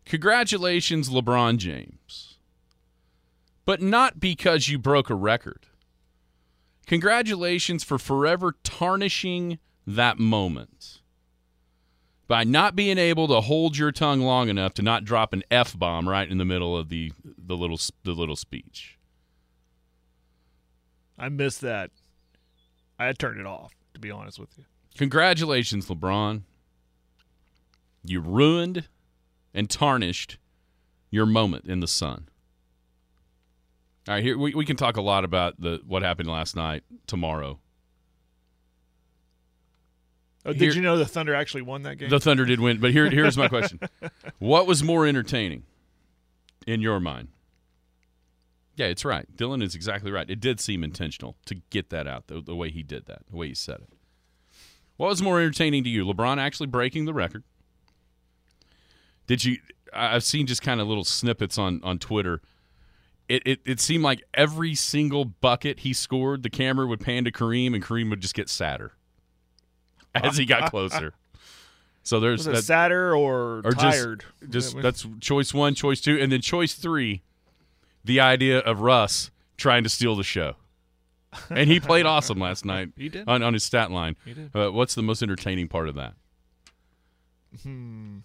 [0.04, 2.38] congratulations, LeBron James.
[3.64, 5.66] But not because you broke a record.
[6.86, 11.01] Congratulations for forever tarnishing that moment.
[12.28, 15.78] By not being able to hold your tongue long enough to not drop an f
[15.78, 18.98] bomb right in the middle of the the little the little speech.
[21.18, 21.90] I missed that.
[22.98, 24.64] I had turned it off, to be honest with you.
[24.96, 26.42] Congratulations, LeBron.
[28.04, 28.88] You ruined
[29.54, 30.38] and tarnished
[31.10, 32.28] your moment in the sun.
[34.08, 36.82] All right, here we, we can talk a lot about the what happened last night
[37.06, 37.60] tomorrow.
[40.44, 42.08] Oh, did Here- you know the Thunder actually won that game?
[42.10, 43.78] The Thunder did win, but here here's my question.
[44.38, 45.64] What was more entertaining
[46.66, 47.28] in your mind?
[48.74, 49.26] Yeah, it's right.
[49.36, 50.28] Dylan is exactly right.
[50.28, 53.36] It did seem intentional to get that out the, the way he did that, the
[53.36, 53.88] way he said it.
[54.96, 56.04] What was more entertaining to you?
[56.06, 57.44] LeBron actually breaking the record?
[59.26, 59.58] Did you
[59.92, 62.40] I've seen just kind of little snippets on on Twitter.
[63.28, 67.30] It, it it seemed like every single bucket he scored, the camera would pan to
[67.32, 68.92] Kareem and Kareem would just get sadder
[70.22, 71.14] as he got closer.
[72.02, 74.24] So there's that- sadder or, or tired?
[74.48, 77.22] Just, that's choice one, choice two, and then choice three.
[78.04, 80.56] The idea of Russ trying to steal the show,
[81.50, 82.88] and he played awesome last night.
[82.96, 83.28] He did.
[83.28, 84.16] on, on his stat line.
[84.24, 84.50] He did.
[84.54, 86.14] Uh, what's the most entertaining part of that?
[87.62, 88.18] Hmm.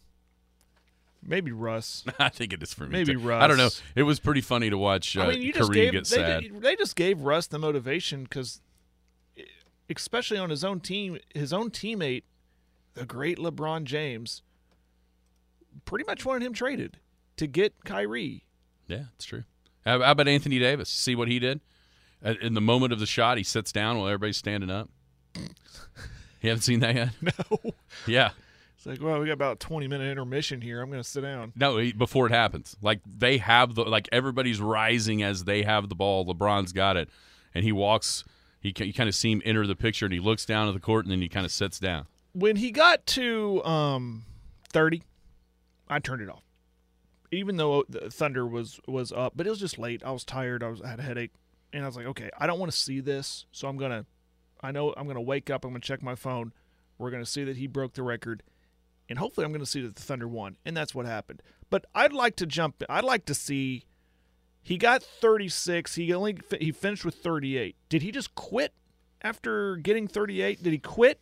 [1.21, 2.03] maybe Russ.
[2.19, 2.89] I think it is for me.
[2.91, 3.19] Maybe too.
[3.19, 3.43] Russ.
[3.43, 3.69] I don't know.
[3.95, 6.15] It was pretty funny to watch uh, I mean, you just Kareem gave get they,
[6.15, 6.41] sad.
[6.43, 8.61] did- they just gave Russ the motivation because,
[9.95, 12.23] especially on his own team, his own teammate,
[12.93, 14.41] the great LeBron James,
[15.85, 16.97] pretty much wanted him traded
[17.37, 18.45] to get Kyrie.
[18.87, 19.43] Yeah, it's true.
[19.85, 20.89] How, about Anthony Davis?
[20.89, 21.61] See what he did?
[22.41, 24.89] In the moment of the shot, he sits down while everybody's standing up.
[26.41, 27.09] you haven't seen that yet?
[27.21, 27.73] No,
[28.07, 28.31] Yeah.
[28.75, 30.81] it's like, well, we got about a twenty minute intermission here.
[30.81, 31.53] I'm going to sit down.
[31.55, 32.75] No, before it happens.
[32.81, 36.25] Like they have the like everybody's rising as they have the ball.
[36.25, 37.09] LeBron's got it,
[37.53, 38.23] and he walks.
[38.59, 40.79] He you kind of see him enter the picture, and he looks down at the
[40.79, 42.07] court, and then he kind of sits down.
[42.33, 44.25] when he got to um,
[44.71, 45.03] 30,
[45.87, 46.43] I turned it off.
[47.31, 50.01] Even though the Thunder was was up, but it was just late.
[50.03, 50.63] I was tired.
[50.63, 51.31] I was I had a headache,
[51.73, 54.05] and I was like, okay, I don't want to see this, so I'm gonna.
[54.61, 55.65] I know I'm gonna wake up.
[55.65, 56.53] I'm gonna check my phone.
[56.97, 58.43] We're gonna see that he broke the record,
[59.09, 61.41] and hopefully I'm gonna see that the Thunder won, and that's what happened.
[61.69, 62.81] But I'd like to jump.
[62.89, 63.83] I'd like to see.
[64.61, 65.95] He got 36.
[65.95, 67.75] He only he finished with 38.
[67.89, 68.73] Did he just quit
[69.21, 70.61] after getting 38?
[70.61, 71.19] Did he quit?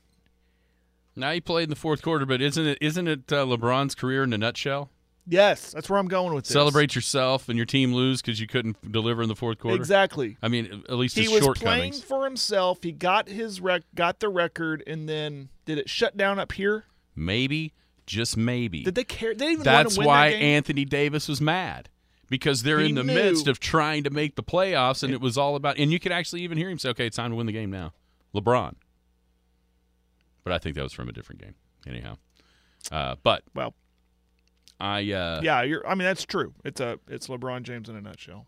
[1.16, 4.24] Now he played in the fourth quarter, but isn't it isn't it uh, LeBron's career
[4.24, 4.90] in a nutshell?
[5.28, 6.54] Yes, that's where I'm going with this.
[6.54, 9.78] Celebrate yourself and your team lose because you couldn't deliver in the fourth quarter.
[9.78, 10.38] Exactly.
[10.42, 12.84] I mean, at least He was playing for himself.
[12.84, 16.86] He got his rec- got the record, and then did it shut down up here?
[17.16, 17.74] Maybe,
[18.06, 18.84] just maybe.
[18.84, 19.34] Did they care?
[19.34, 20.38] They didn't That's to win why that?
[20.38, 21.90] Anthony Davis was mad
[22.30, 23.14] because they're He in the knew.
[23.14, 25.78] midst of trying to make the playoffs, and it was all about.
[25.78, 27.70] And you could actually even hear him say, "Okay, it's time to win the game
[27.72, 27.94] now."
[28.34, 28.76] LeBron.
[30.44, 31.56] But I think that was from a different game,
[31.88, 32.18] anyhow.
[32.92, 33.74] Uh, but well,
[34.80, 35.86] I, uh, yeah, you're.
[35.88, 36.54] I mean, that's true.
[36.64, 38.46] It's a it's LeBron James in a nutshell.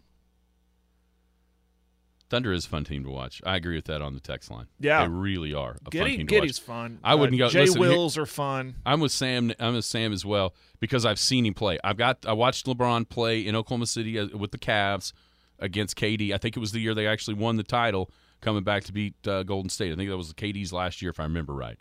[2.29, 3.41] Thunder is a fun team to watch.
[3.45, 4.67] I agree with that on the text line.
[4.79, 5.03] Yeah.
[5.03, 6.43] they really are a fun team to watch.
[6.43, 6.99] Giddey's fun.
[7.03, 8.75] I wouldn't Uh, go- Jay listen, here- Wills are fun.
[8.85, 9.51] I'm with Sam.
[9.59, 11.79] I'm with Sam as well because I've seen him play.
[11.83, 12.25] I've got.
[12.27, 15.13] I watched LeBron play in Oklahoma City uh, with the Cavs
[15.59, 16.33] against KD.
[16.33, 18.11] I think it was the year they actually won the title,
[18.41, 19.93] coming back to beat uh, Golden State.
[19.93, 21.77] I think that was KD's last year, if I remember right.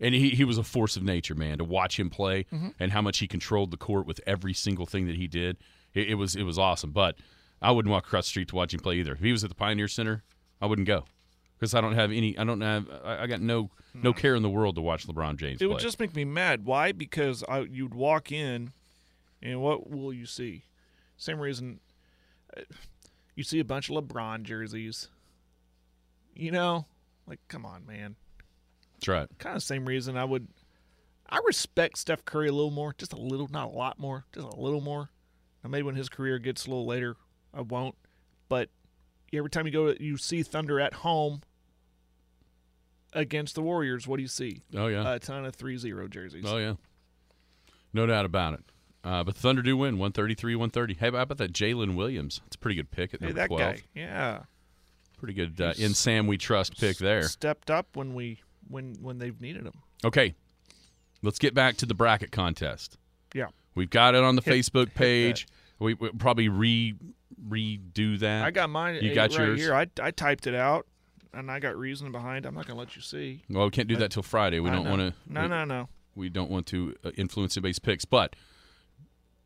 [0.00, 1.58] And he, he was a force of nature, man.
[1.58, 2.68] To watch him play Mm-hmm.
[2.80, 5.56] and how much he controlled the court with every single thing that he did,
[5.94, 6.90] it, it was it was awesome.
[6.92, 7.16] But
[7.66, 9.14] I wouldn't walk across the street to watch him play either.
[9.14, 10.22] If he was at the Pioneer Center,
[10.62, 11.04] I wouldn't go
[11.58, 12.38] because I don't have any.
[12.38, 12.86] I don't have.
[13.04, 15.56] I, I got no no care in the world to watch LeBron James.
[15.56, 15.66] It play.
[15.66, 16.64] would just make me mad.
[16.64, 16.92] Why?
[16.92, 18.72] Because I, you'd walk in,
[19.42, 20.62] and what will you see?
[21.16, 21.80] Same reason.
[22.56, 22.60] uh,
[23.34, 25.08] You see a bunch of LeBron jerseys.
[26.36, 26.86] You know,
[27.26, 28.14] like come on, man.
[28.94, 29.28] That's right.
[29.38, 30.46] Kind of same reason I would.
[31.28, 34.46] I respect Steph Curry a little more, just a little, not a lot more, just
[34.46, 35.10] a little more.
[35.64, 37.16] Now maybe when his career gets a little later,
[37.56, 37.94] I won't.
[38.48, 38.68] But
[39.32, 41.40] every time you go, you see Thunder at home
[43.12, 44.06] against the Warriors.
[44.06, 44.62] What do you see?
[44.74, 45.14] Oh yeah.
[45.14, 46.44] A ton of 3-0 jerseys.
[46.46, 46.74] oh yeah.
[47.92, 48.60] No doubt about it.
[49.02, 50.94] Uh, but Thunder do win 133 130.
[50.94, 52.40] Hey, how about that Jalen Williams?
[52.46, 53.60] It's a pretty good pick at Hey, that 12.
[53.60, 54.40] guy, yeah,
[55.16, 57.22] Pretty good uh, in Sam We Trust pick there.
[57.22, 59.72] stepped up when we when when they've needed him.
[60.04, 60.34] Okay.
[61.22, 62.98] Let's get back to the bracket contest.
[63.34, 65.46] Yeah, We've got it on the Hit- Facebook hit page.
[65.78, 66.94] We we probably re
[67.44, 68.44] redo that.
[68.44, 68.98] I got mine.
[69.02, 69.60] You got right yours?
[69.60, 69.74] here.
[69.74, 70.86] I I typed it out,
[71.32, 72.46] and I got reason behind.
[72.46, 73.42] I'm not gonna let you see.
[73.50, 74.60] Well, we can't do that till Friday.
[74.60, 75.14] We I don't want to.
[75.26, 75.88] No, no, no.
[76.14, 78.04] we don't want to uh, influence anybody's picks.
[78.04, 78.36] But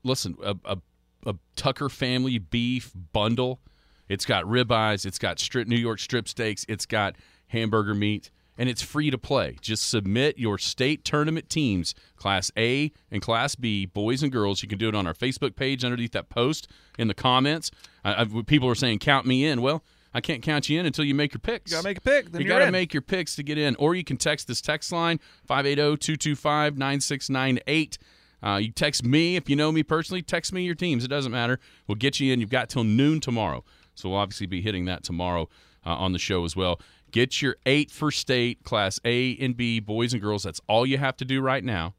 [0.04, 0.78] listen, a, a,
[1.26, 3.60] a Tucker family beef bundle.
[4.08, 5.06] It's got ribeyes.
[5.06, 6.64] It's got strip New York strip steaks.
[6.68, 7.16] It's got
[7.48, 8.30] hamburger meat,
[8.60, 9.56] and it's free to play.
[9.62, 14.62] Just submit your state tournament teams, Class A and Class B, boys and girls.
[14.62, 17.70] You can do it on our Facebook page underneath that post in the comments.
[18.04, 19.62] Uh, people are saying, count me in.
[19.62, 19.82] Well,
[20.12, 21.70] I can't count you in until you make your picks.
[21.70, 22.32] You gotta make a pick.
[22.32, 23.76] Then you got to make your picks to get in.
[23.76, 27.96] Or you can text this text line, 580-225-9698.
[28.42, 30.20] Uh, you text me if you know me personally.
[30.20, 31.02] Text me your teams.
[31.02, 31.58] It doesn't matter.
[31.86, 32.40] We'll get you in.
[32.40, 33.64] You've got till noon tomorrow.
[33.94, 35.48] So we'll obviously be hitting that tomorrow
[35.86, 36.80] uh, on the show as well.
[37.10, 40.42] Get your eight for state, class A and B, boys and girls.
[40.42, 41.94] That's all you have to do right now.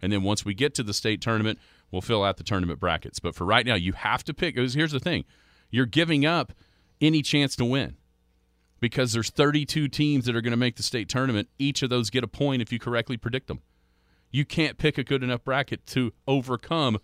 [0.00, 1.58] And then once we get to the state tournament,
[1.90, 3.18] we'll fill out the tournament brackets.
[3.18, 4.56] But for right now, you have to pick.
[4.56, 5.24] Here's the thing
[5.70, 6.52] you're giving up
[7.00, 7.96] any chance to win
[8.80, 11.48] because there's 32 teams that are going to make the state tournament.
[11.58, 13.60] Each of those get a point if you correctly predict them.
[14.30, 16.98] You can't pick a good enough bracket to overcome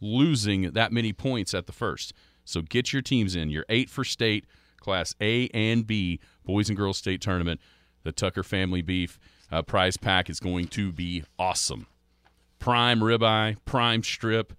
[0.00, 2.12] losing that many points at the first.
[2.44, 3.50] So get your teams in.
[3.50, 4.46] Your eight for state,
[4.80, 7.60] Class A and B, boys and girls state tournament.
[8.02, 9.18] The Tucker family beef
[9.52, 11.86] uh, prize pack is going to be awesome.
[12.58, 14.54] Prime ribeye, prime strip,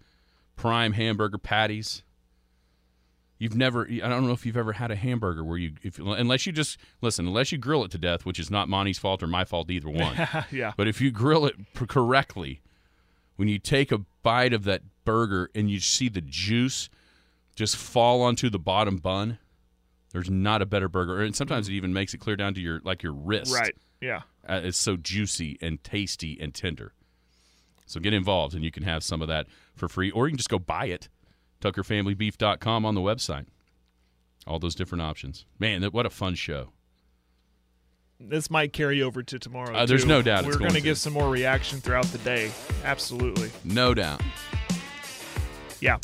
[0.56, 2.04] prime hamburger patties.
[3.38, 6.46] You've never, I don't know if you've ever had a hamburger where you, if, unless
[6.46, 9.28] you just, listen, unless you grill it to death, which is not Monty's fault or
[9.28, 10.16] my fault, either one.
[10.52, 10.74] yeah.
[10.78, 11.56] But if you grill it
[11.88, 12.62] correctly,
[13.38, 16.90] when you take a bite of that burger and you see the juice
[17.56, 19.40] just fall onto the bottom bun,
[20.12, 21.22] there's not a better burger.
[21.22, 23.54] And sometimes it even makes it clear down to your, like your wrist.
[23.54, 23.76] Right.
[24.00, 24.22] Yeah.
[24.48, 26.94] Uh, it's so juicy and tasty and tender.
[27.86, 30.38] So get involved and you can have some of that for free, or you can
[30.38, 31.10] just go buy it
[31.62, 33.46] TuckerFamilyBeef.com on the website.
[34.48, 35.46] All those different options.
[35.60, 36.70] Man, what a fun show.
[38.20, 39.76] This might carry over to tomorrow.
[39.76, 42.52] Uh, there's no doubt We're going to get some more reaction throughout the day.
[42.84, 43.50] Absolutely.
[43.64, 44.22] No doubt.
[45.80, 45.98] Yeah.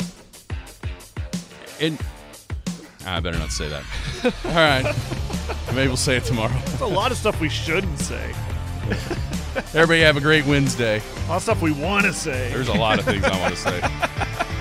[1.80, 1.98] And
[3.16, 3.84] I better not say that.
[4.44, 5.74] All right.
[5.74, 6.56] Maybe we'll say it tomorrow.
[6.66, 8.34] There's a lot of stuff we shouldn't say.
[9.74, 11.00] Everybody have a great Wednesday.
[11.00, 12.50] A lot of stuff we want to say.
[12.52, 13.80] There's a lot of things I want to say.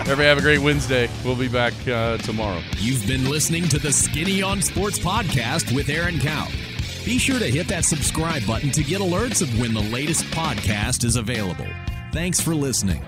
[0.01, 1.09] Everybody have a great Wednesday.
[1.23, 2.61] We'll be back uh, tomorrow.
[2.77, 6.47] You've been listening to the Skinny on Sports podcast with Aaron Cow.
[7.05, 11.03] Be sure to hit that subscribe button to get alerts of when the latest podcast
[11.03, 11.67] is available.
[12.11, 13.01] Thanks for listening.